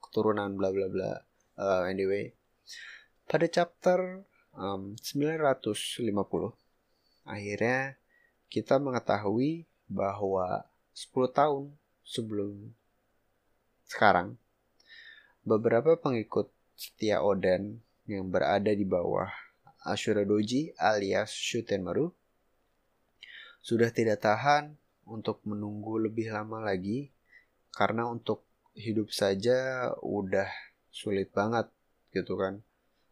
keturunan 0.00 0.52
bla 0.56 0.68
bla 0.72 0.86
bla. 0.88 1.12
Uh, 1.60 1.84
anyway 1.88 2.32
pada 3.28 3.46
chapter 3.46 4.24
um, 4.56 4.96
950 4.96 6.02
akhirnya 7.28 8.00
kita 8.50 8.82
mengetahui 8.82 9.70
bahwa 9.86 10.66
10 10.90 11.30
tahun 11.30 11.70
sebelum 12.02 12.74
sekarang, 13.90 14.38
beberapa 15.46 15.98
pengikut 15.98 16.50
setia 16.74 17.22
Oden 17.22 17.82
yang 18.06 18.26
berada 18.30 18.74
di 18.74 18.86
bawah 18.86 19.30
Ashura 19.86 20.26
Doji 20.26 20.74
alias 20.78 21.30
Shutenmaru 21.30 22.10
sudah 23.62 23.92
tidak 23.92 24.24
tahan 24.24 24.79
untuk 25.10 25.42
menunggu 25.42 25.98
lebih 25.98 26.30
lama 26.30 26.62
lagi 26.62 27.10
karena 27.74 28.06
untuk 28.06 28.46
hidup 28.78 29.10
saja 29.10 29.90
udah 29.98 30.46
sulit 30.94 31.34
banget 31.34 31.66
gitu 32.14 32.38
kan. 32.38 32.62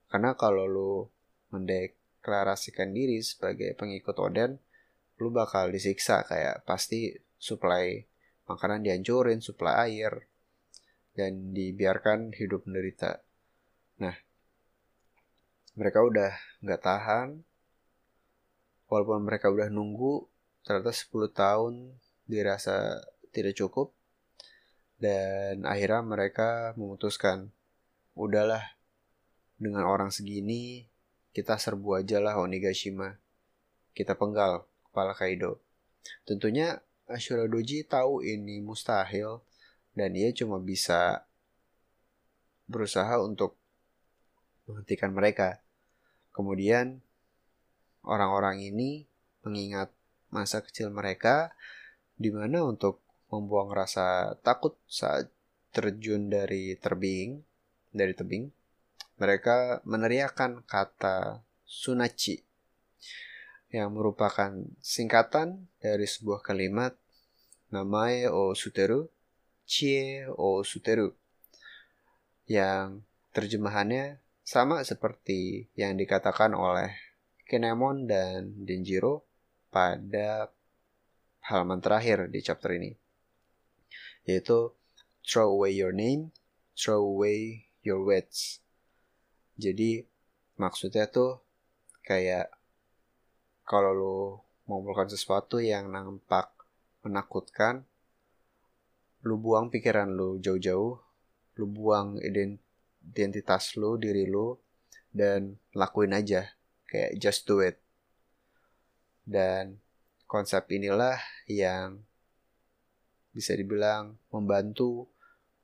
Karena 0.07 0.39
kalau 0.39 0.65
lu 0.65 0.93
mendeklarasikan 1.51 2.95
diri 2.95 3.21
sebagai 3.21 3.75
pengikut 3.75 4.17
Oden, 4.17 4.57
lu 5.19 5.35
bakal 5.35 5.75
disiksa 5.75 6.23
kayak 6.23 6.63
pasti 6.63 7.11
supply 7.37 8.07
makanan 8.49 8.81
dihancurin, 8.81 9.45
supply 9.45 9.91
air, 9.91 10.27
dan 11.13 11.53
dibiarkan 11.53 12.33
hidup 12.33 12.65
menderita. 12.65 13.21
Nah, 14.01 14.17
mereka 15.77 16.01
udah 16.01 16.33
nggak 16.65 16.83
tahan, 16.83 17.29
walaupun 18.89 19.29
mereka 19.29 19.53
udah 19.53 19.69
nunggu, 19.69 20.25
ternyata 20.63 20.91
10 20.95 21.31
tahun 21.31 21.75
dirasa 22.29 23.03
tidak 23.31 23.57
cukup, 23.59 23.93
dan 24.99 25.63
akhirnya 25.63 26.03
mereka 26.03 26.75
memutuskan, 26.75 27.53
udahlah, 28.19 28.63
dengan 29.59 29.87
orang 29.91 30.15
segini, 30.15 30.87
kita 31.35 31.59
serbu 31.59 31.99
aja 31.99 32.23
lah 32.23 32.39
Onigashima. 32.39 33.19
Kita 33.91 34.15
penggal 34.15 34.67
kepala 34.87 35.15
Kaido. 35.19 35.59
Tentunya 36.23 36.79
Ashura 37.11 37.51
Doji 37.51 37.83
tahu 37.83 38.23
ini 38.23 38.63
mustahil, 38.63 39.43
dan 39.99 40.15
dia 40.15 40.31
cuma 40.31 40.63
bisa 40.63 41.27
berusaha 42.71 43.19
untuk 43.19 43.59
menghentikan 44.69 45.11
mereka. 45.11 45.59
Kemudian 46.31 47.03
orang-orang 48.07 48.63
ini 48.63 49.09
mengingat 49.43 49.91
masa 50.29 50.65
kecil 50.65 50.89
mereka 50.93 51.53
di 52.19 52.29
mana 52.33 52.65
untuk 52.65 53.01
membuang 53.29 53.73
rasa 53.73 54.35
takut 54.41 54.77
saat 54.89 55.29
terjun 55.71 56.33
dari 56.33 56.75
tebing 56.81 57.45
dari 57.93 58.17
tebing 58.17 58.49
mereka 59.21 59.85
meneriakan 59.85 60.65
kata 60.65 61.45
sunachi 61.69 62.41
yang 63.69 63.93
merupakan 63.93 64.57
singkatan 64.81 65.69
dari 65.77 66.09
sebuah 66.09 66.41
kalimat 66.41 66.97
namae 67.69 68.25
o 68.33 68.57
suteru 68.57 69.13
Chie 69.69 70.25
o 70.33 70.65
Suteru 70.65 71.13
yang 72.49 73.05
terjemahannya 73.37 74.17
sama 74.41 74.81
seperti 74.81 75.69
yang 75.77 76.01
dikatakan 76.01 76.57
oleh 76.57 76.89
Kinemon 77.45 78.09
dan 78.09 78.65
Denjiro 78.65 79.28
pada 79.69 80.49
halaman 81.45 81.81
terakhir 81.81 82.29
di 82.29 82.41
chapter 82.45 82.77
ini 82.77 82.93
yaitu 84.29 84.77
throw 85.25 85.49
away 85.49 85.73
your 85.73 85.93
name, 85.97 86.37
throw 86.77 87.01
away 87.01 87.65
your 87.81 88.05
words. 88.05 88.61
Jadi 89.57 90.05
maksudnya 90.61 91.09
tuh 91.09 91.41
kayak 92.05 92.53
kalau 93.65 93.93
lo 93.97 94.17
melakukan 94.69 95.09
sesuatu 95.09 95.65
yang 95.65 95.89
nampak 95.89 96.53
menakutkan, 97.01 97.89
lu 99.25 99.41
buang 99.41 99.73
pikiran 99.73 100.13
lu 100.13 100.39
jauh-jauh 100.39 101.01
lu 101.59 101.67
buang 101.67 102.23
identitas 102.23 103.75
lu 103.75 103.99
diri 103.99 104.31
lu 104.31 104.55
dan 105.11 105.59
lakuin 105.75 106.15
aja 106.15 106.47
kayak 106.87 107.19
just 107.19 107.43
do 107.43 107.59
it 107.59 107.83
dan 109.29 109.77
konsep 110.25 110.65
inilah 110.73 111.21
yang 111.45 112.01
bisa 113.37 113.53
dibilang 113.53 114.17
membantu 114.33 115.05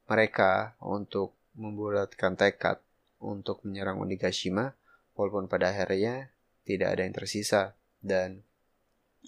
mereka 0.05 0.77
untuk 0.85 1.33
membulatkan 1.57 2.37
tekad 2.37 2.77
untuk 3.25 3.65
menyerang 3.65 3.97
Onigashima 3.97 4.77
walaupun 5.17 5.49
pada 5.49 5.73
akhirnya 5.73 6.29
tidak 6.69 6.93
ada 6.93 7.03
yang 7.09 7.17
tersisa 7.17 7.73
dan 8.05 8.45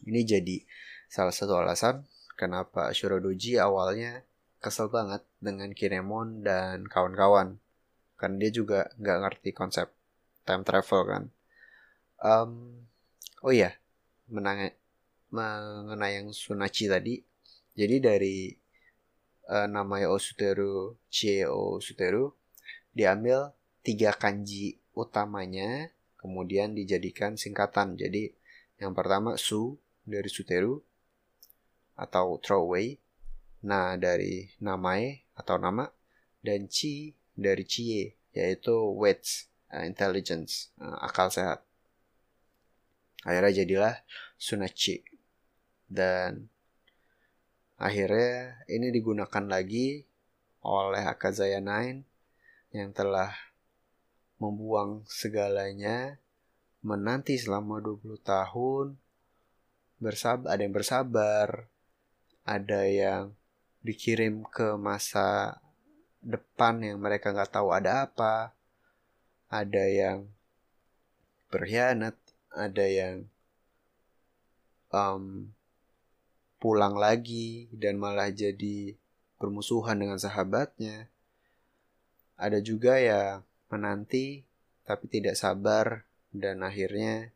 ini 0.05 0.21
jadi 0.29 0.61
salah 1.09 1.33
satu 1.33 1.57
alasan 1.57 2.05
kenapa 2.37 2.93
Shuradoji 2.93 3.57
awalnya 3.57 4.21
kesel 4.61 4.91
banget 4.91 5.23
dengan 5.39 5.71
Kinemon 5.73 6.43
dan 6.43 6.91
kawan-kawan. 6.91 7.63
Kan 8.19 8.41
dia 8.41 8.51
juga 8.51 8.91
nggak 8.99 9.19
ngerti 9.23 9.51
konsep 9.55 9.93
time 10.43 10.67
travel 10.67 11.03
kan. 11.07 11.25
Um, 12.19 12.83
oh 13.45 13.53
iya, 13.53 13.77
menang 14.27 14.71
mengenai 15.31 16.23
yang 16.23 16.29
Sunachi 16.31 16.87
tadi. 16.87 17.19
Jadi 17.77 17.97
dari 18.01 18.37
uh, 19.51 19.69
namanya 19.69 20.09
Osuteru, 20.09 20.97
Chie 21.13 21.45
Osuteru, 21.45 22.33
diambil 22.97 23.53
tiga 23.85 24.15
kanji 24.17 24.81
utamanya, 24.97 25.93
kemudian 26.17 26.73
dijadikan 26.73 27.37
singkatan. 27.37 27.99
Jadi 28.01 28.33
yang 28.81 28.97
pertama 28.97 29.37
Su 29.37 29.77
dari 30.07 30.31
Suteru, 30.31 30.81
atau 31.99 32.39
throwaway, 32.41 32.97
na 33.67 33.99
dari 33.99 34.47
namae 34.63 35.27
atau 35.35 35.59
nama, 35.59 35.91
dan 36.41 36.71
chi 36.71 37.13
dari 37.35 37.67
cie, 37.67 38.15
yaitu 38.33 38.73
weights, 38.95 39.51
uh, 39.75 39.83
intelligence, 39.83 40.73
uh, 40.79 40.97
akal 41.03 41.29
sehat. 41.29 41.66
Akhirnya 43.27 43.67
jadilah 43.67 43.95
Sunachi. 44.39 45.03
Dan 45.91 46.47
akhirnya 47.75 48.63
ini 48.71 48.95
digunakan 48.95 49.45
lagi 49.51 50.07
oleh 50.63 51.03
Akazaya 51.03 51.59
Nine 51.59 52.07
yang 52.71 52.95
telah 52.95 53.35
membuang 54.39 55.03
segalanya, 55.11 56.23
menanti 56.87 57.35
selama 57.35 57.83
20 57.83 58.15
tahun 58.23 58.87
bersabar 59.97 60.53
ada 60.53 60.61
yang 60.61 60.75
bersabar 60.77 61.49
ada 62.45 62.81
yang 62.85 63.33
dikirim 63.81 64.45
ke 64.45 64.77
masa 64.77 65.57
depan 66.21 66.85
yang 66.85 67.01
mereka 67.01 67.33
nggak 67.33 67.49
tahu 67.49 67.73
ada 67.73 68.05
apa 68.05 68.53
ada 69.49 69.85
yang 69.89 70.29
berkhianat 71.49 72.13
ada 72.57 72.85
yang 72.89 73.29
um, 74.89 75.53
pulang 76.57 76.97
lagi 76.97 77.69
dan 77.77 78.01
malah 78.01 78.33
jadi 78.33 78.97
bermusuhan 79.37 80.01
dengan 80.01 80.17
sahabatnya 80.17 81.13
ada 82.37 82.61
juga 82.61 82.97
yang 83.01 83.45
menanti 83.73 84.45
tapi 84.85 85.09
tidak 85.09 85.37
sabar 85.37 86.05
dan 86.33 86.61
akhirnya 86.63 87.33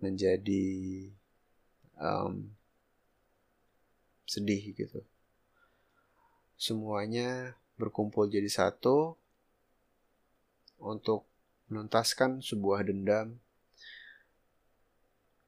menjadi 0.00 0.66
um, 2.00 2.52
sedih 4.26 4.74
gitu. 4.74 5.00
Semuanya 6.56 7.54
berkumpul 7.76 8.26
jadi 8.26 8.48
satu 8.48 9.14
untuk 10.80 11.28
menuntaskan 11.68 12.40
sebuah 12.40 12.88
dendam 12.88 13.36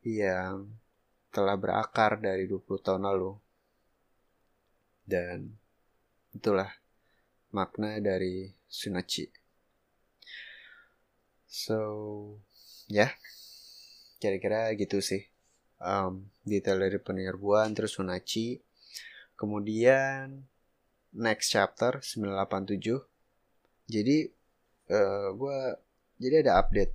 yang 0.07 0.71
telah 1.33 1.57
berakar 1.59 2.19
dari 2.19 2.45
20 2.47 2.85
tahun 2.85 3.03
lalu. 3.07 3.33
Dan 5.09 5.57
itulah 6.35 6.69
makna 7.55 7.97
dari 7.99 8.53
Sunachi. 8.69 9.27
So, 11.49 11.81
ya, 12.93 13.09
yeah. 13.09 13.13
kira-kira 14.19 14.75
gitu 14.75 14.99
sih 14.99 15.25
um, 15.83 16.27
detail 16.43 16.83
dari 16.83 16.99
penyerbuan 16.99 17.75
terus 17.75 17.95
Sunachi 17.99 18.59
kemudian 19.39 20.43
next 21.15 21.55
chapter 21.55 22.03
987 22.03 22.99
jadi 23.89 24.29
uh, 24.91 24.95
eh, 24.95 25.29
gue 25.33 25.59
jadi 26.19 26.35
ada 26.47 26.53
update 26.61 26.95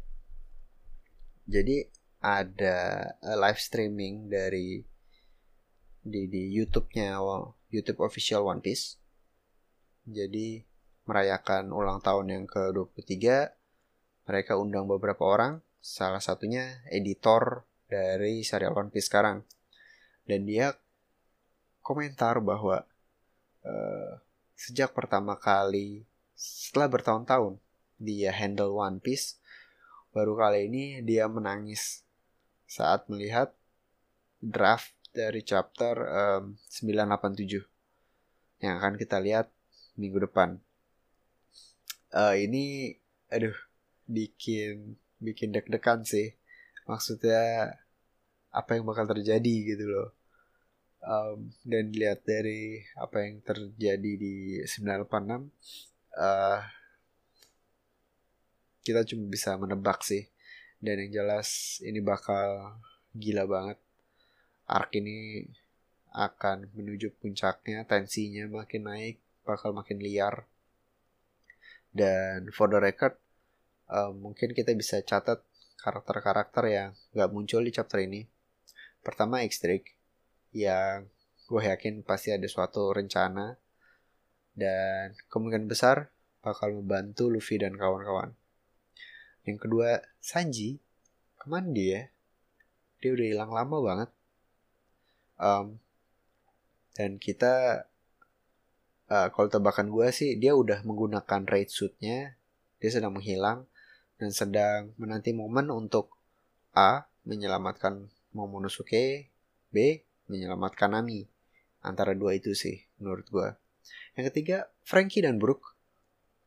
jadi 1.48 1.88
ada 2.24 3.12
uh, 3.20 3.38
live 3.38 3.60
streaming 3.60 4.32
dari 4.32 4.80
di 6.04 6.28
di 6.32 6.52
YouTube-nya 6.56 7.20
YouTube 7.68 8.00
official 8.04 8.48
One 8.48 8.64
Piece 8.64 9.04
jadi 10.04 10.64
merayakan 11.04 11.72
ulang 11.72 12.00
tahun 12.00 12.32
yang 12.32 12.46
ke-23 12.48 13.12
mereka 14.24 14.56
undang 14.56 14.88
beberapa 14.88 15.24
orang 15.28 15.60
salah 15.84 16.24
satunya 16.24 16.80
editor 16.88 17.68
dari 17.92 18.44
serial 18.44 18.76
One 18.76 18.92
Piece 18.92 19.12
sekarang. 19.12 19.44
Dan 20.24 20.48
dia 20.48 20.72
komentar 21.84 22.40
bahwa 22.40 22.88
uh, 23.68 24.12
sejak 24.56 24.96
pertama 24.96 25.36
kali 25.36 26.08
setelah 26.36 26.88
bertahun-tahun 26.88 27.60
dia 28.00 28.32
handle 28.32 28.80
One 28.80 29.04
Piece, 29.04 29.40
baru 30.16 30.40
kali 30.40 30.72
ini 30.72 30.84
dia 31.04 31.28
menangis 31.28 32.08
saat 32.74 33.06
melihat 33.06 33.54
draft 34.42 34.98
dari 35.14 35.46
chapter 35.46 35.94
um, 36.42 36.58
987 36.74 37.62
yang 38.66 38.82
akan 38.82 38.98
kita 38.98 39.22
lihat 39.22 39.54
minggu 39.94 40.26
depan. 40.26 40.58
Uh, 42.10 42.34
ini 42.34 42.98
aduh 43.30 43.54
bikin 44.10 44.98
bikin 45.22 45.54
deg-degan 45.54 46.02
sih. 46.02 46.34
Maksudnya 46.90 47.78
apa 48.50 48.78
yang 48.78 48.90
bakal 48.90 49.06
terjadi 49.06 49.54
gitu 49.74 49.86
loh 49.86 50.10
um, 51.04 51.50
dan 51.66 51.92
lihat 51.92 52.24
dari 52.24 52.82
apa 52.98 53.26
yang 53.26 53.44
terjadi 53.44 54.12
di 54.18 54.62
986 54.66 55.50
uh, 56.18 56.62
kita 58.84 59.02
cuma 59.08 59.26
bisa 59.26 59.56
menebak 59.58 60.06
sih 60.06 60.33
dan 60.84 61.00
yang 61.00 61.24
jelas 61.24 61.80
ini 61.80 62.04
bakal 62.04 62.76
gila 63.16 63.48
banget. 63.48 63.80
Arc 64.68 64.92
ini 65.00 65.48
akan 66.12 66.70
menuju 66.76 67.16
puncaknya 67.24 67.88
tensinya 67.88 68.46
makin 68.52 68.92
naik 68.92 69.16
bakal 69.48 69.72
makin 69.72 70.04
liar. 70.04 70.44
Dan 71.88 72.52
for 72.52 72.68
the 72.68 72.84
record 72.84 73.16
uh, 73.88 74.12
mungkin 74.12 74.52
kita 74.52 74.76
bisa 74.76 75.00
catat 75.08 75.40
karakter-karakter 75.80 76.64
yang 76.68 76.92
gak 77.16 77.32
muncul 77.32 77.64
di 77.64 77.72
chapter 77.72 78.04
ini. 78.04 78.28
Pertama 79.00 79.44
X-Drake 79.48 79.96
yang 80.52 81.08
gue 81.48 81.62
yakin 81.64 82.04
pasti 82.04 82.36
ada 82.36 82.48
suatu 82.52 82.92
rencana. 82.92 83.56
Dan 84.54 85.18
kemungkinan 85.34 85.66
besar 85.66 86.14
bakal 86.44 86.76
membantu 86.76 87.32
Luffy 87.32 87.58
dan 87.58 87.74
kawan-kawan. 87.74 88.38
Yang 89.44 89.68
kedua 89.68 90.00
Sanji, 90.24 90.80
ke 91.36 91.46
mana 91.52 91.72
dia? 91.76 92.08
Dia 93.04 93.12
udah 93.12 93.28
hilang 93.28 93.52
lama 93.52 93.78
banget. 93.84 94.10
Um, 95.36 95.84
dan 96.96 97.20
kita 97.20 97.84
uh, 99.12 99.28
kalau 99.34 99.48
tebakan 99.52 99.92
gue 99.92 100.08
sih 100.16 100.40
dia 100.40 100.56
udah 100.56 100.86
menggunakan 100.86 101.42
raid 101.50 101.74
suitnya 101.74 102.38
dia 102.78 102.90
sedang 102.94 103.18
menghilang 103.18 103.66
dan 104.22 104.30
sedang 104.30 104.94
menanti 104.96 105.34
momen 105.36 105.68
untuk 105.74 106.16
A 106.76 107.08
menyelamatkan 107.24 108.08
Momonosuke, 108.34 109.30
B. 109.70 109.78
Menyelamatkan 110.28 110.92
Nami. 110.92 111.24
Antara 111.86 112.12
dua 112.18 112.34
itu 112.36 112.52
sih 112.58 112.82
menurut 113.00 113.28
gue. 113.30 113.50
Yang 114.18 114.26
ketiga, 114.34 114.58
Frankie 114.84 115.22
dan 115.22 115.38
Brook. 115.38 115.76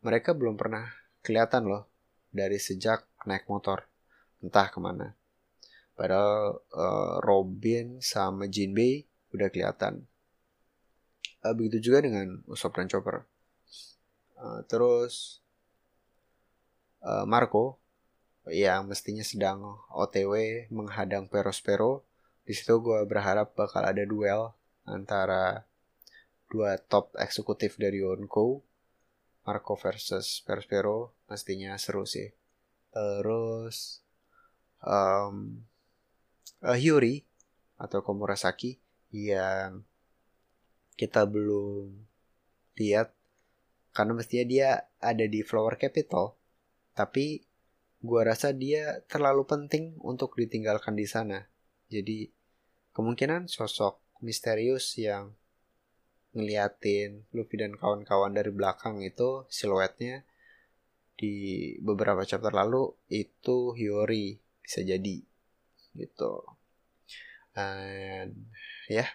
Mereka 0.02 0.34
belum 0.36 0.58
pernah 0.58 0.92
kelihatan 1.22 1.68
loh 1.68 1.88
dari 2.36 2.60
sejak 2.60 3.08
naik 3.24 3.48
motor. 3.48 3.88
Entah 4.44 4.68
ke 4.68 4.78
mana. 4.78 5.16
Padahal 5.96 6.60
uh, 6.76 7.16
Robin 7.24 7.96
sama 8.04 8.44
Jinbei 8.52 9.08
udah 9.32 9.48
kelihatan. 9.48 10.04
Uh, 11.40 11.56
begitu 11.56 11.88
juga 11.88 12.04
dengan 12.04 12.44
Usopp 12.44 12.76
dan 12.76 12.92
Chopper. 12.92 13.24
Uh, 14.36 14.60
terus 14.68 15.40
uh, 17.00 17.24
Marco 17.24 17.80
yang 18.52 18.86
mestinya 18.86 19.24
sedang 19.24 19.80
OTW 19.90 20.66
menghadang 20.70 21.26
Perospero. 21.26 22.04
Di 22.46 22.54
situ 22.54 22.78
gue 22.78 23.02
berharap 23.08 23.56
bakal 23.58 23.82
ada 23.82 24.04
duel 24.06 24.54
antara 24.86 25.66
dua 26.46 26.78
top 26.78 27.10
eksekutif 27.18 27.74
dari 27.74 28.04
Yonko, 28.04 28.62
Marco 29.46 29.78
versus 29.78 30.42
Perospero, 30.42 31.14
mestinya 31.30 31.78
seru 31.78 32.02
sih. 32.02 32.34
Terus 32.90 34.02
um, 34.82 35.62
uh, 36.66 36.76
Hyuri 36.76 37.22
atau 37.78 38.02
Komurasaki 38.02 38.82
yang 39.14 39.86
kita 40.98 41.24
belum 41.28 41.94
lihat 42.76 43.14
karena 43.94 44.12
mestinya 44.12 44.44
dia 44.44 44.68
ada 45.00 45.24
di 45.24 45.40
Flower 45.40 45.80
Capital 45.80 46.36
tapi 46.96 47.44
gue 48.00 48.22
rasa 48.24 48.52
dia 48.56 49.04
terlalu 49.08 49.44
penting 49.44 49.96
untuk 50.00 50.36
ditinggalkan 50.36 50.96
di 50.96 51.04
sana. 51.04 51.44
Jadi 51.92 52.28
kemungkinan 52.96 53.52
sosok 53.52 54.00
misterius 54.24 54.96
yang 54.96 55.36
ngeliatin 56.36 57.24
Luffy 57.32 57.56
dan 57.56 57.72
kawan-kawan 57.72 58.36
dari 58.36 58.52
belakang 58.52 59.00
itu 59.00 59.48
siluetnya 59.48 60.22
di 61.16 61.72
beberapa 61.80 62.20
chapter 62.28 62.52
lalu 62.52 62.92
itu 63.08 63.72
Hiyori 63.72 64.36
bisa 64.60 64.84
jadi 64.84 65.24
gitu. 65.96 66.44
Dan 67.56 68.36
ya 68.92 69.08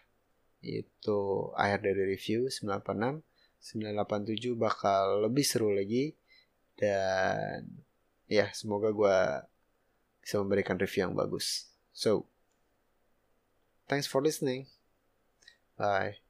itu 0.65 1.19
akhir 1.53 1.86
dari 1.86 2.17
review 2.17 2.49
986 2.49 3.22
987 3.61 4.57
bakal 4.57 5.22
lebih 5.30 5.45
seru 5.45 5.69
lagi. 5.69 6.17
Dan 6.74 7.69
ya 8.26 8.49
semoga 8.57 8.89
gue 8.89 9.17
bisa 10.26 10.41
memberikan 10.41 10.82
review 10.82 11.05
yang 11.05 11.13
bagus. 11.13 11.69
So 11.93 12.26
thanks 13.86 14.09
for 14.09 14.26
listening. 14.26 14.65
Bye 15.78 16.20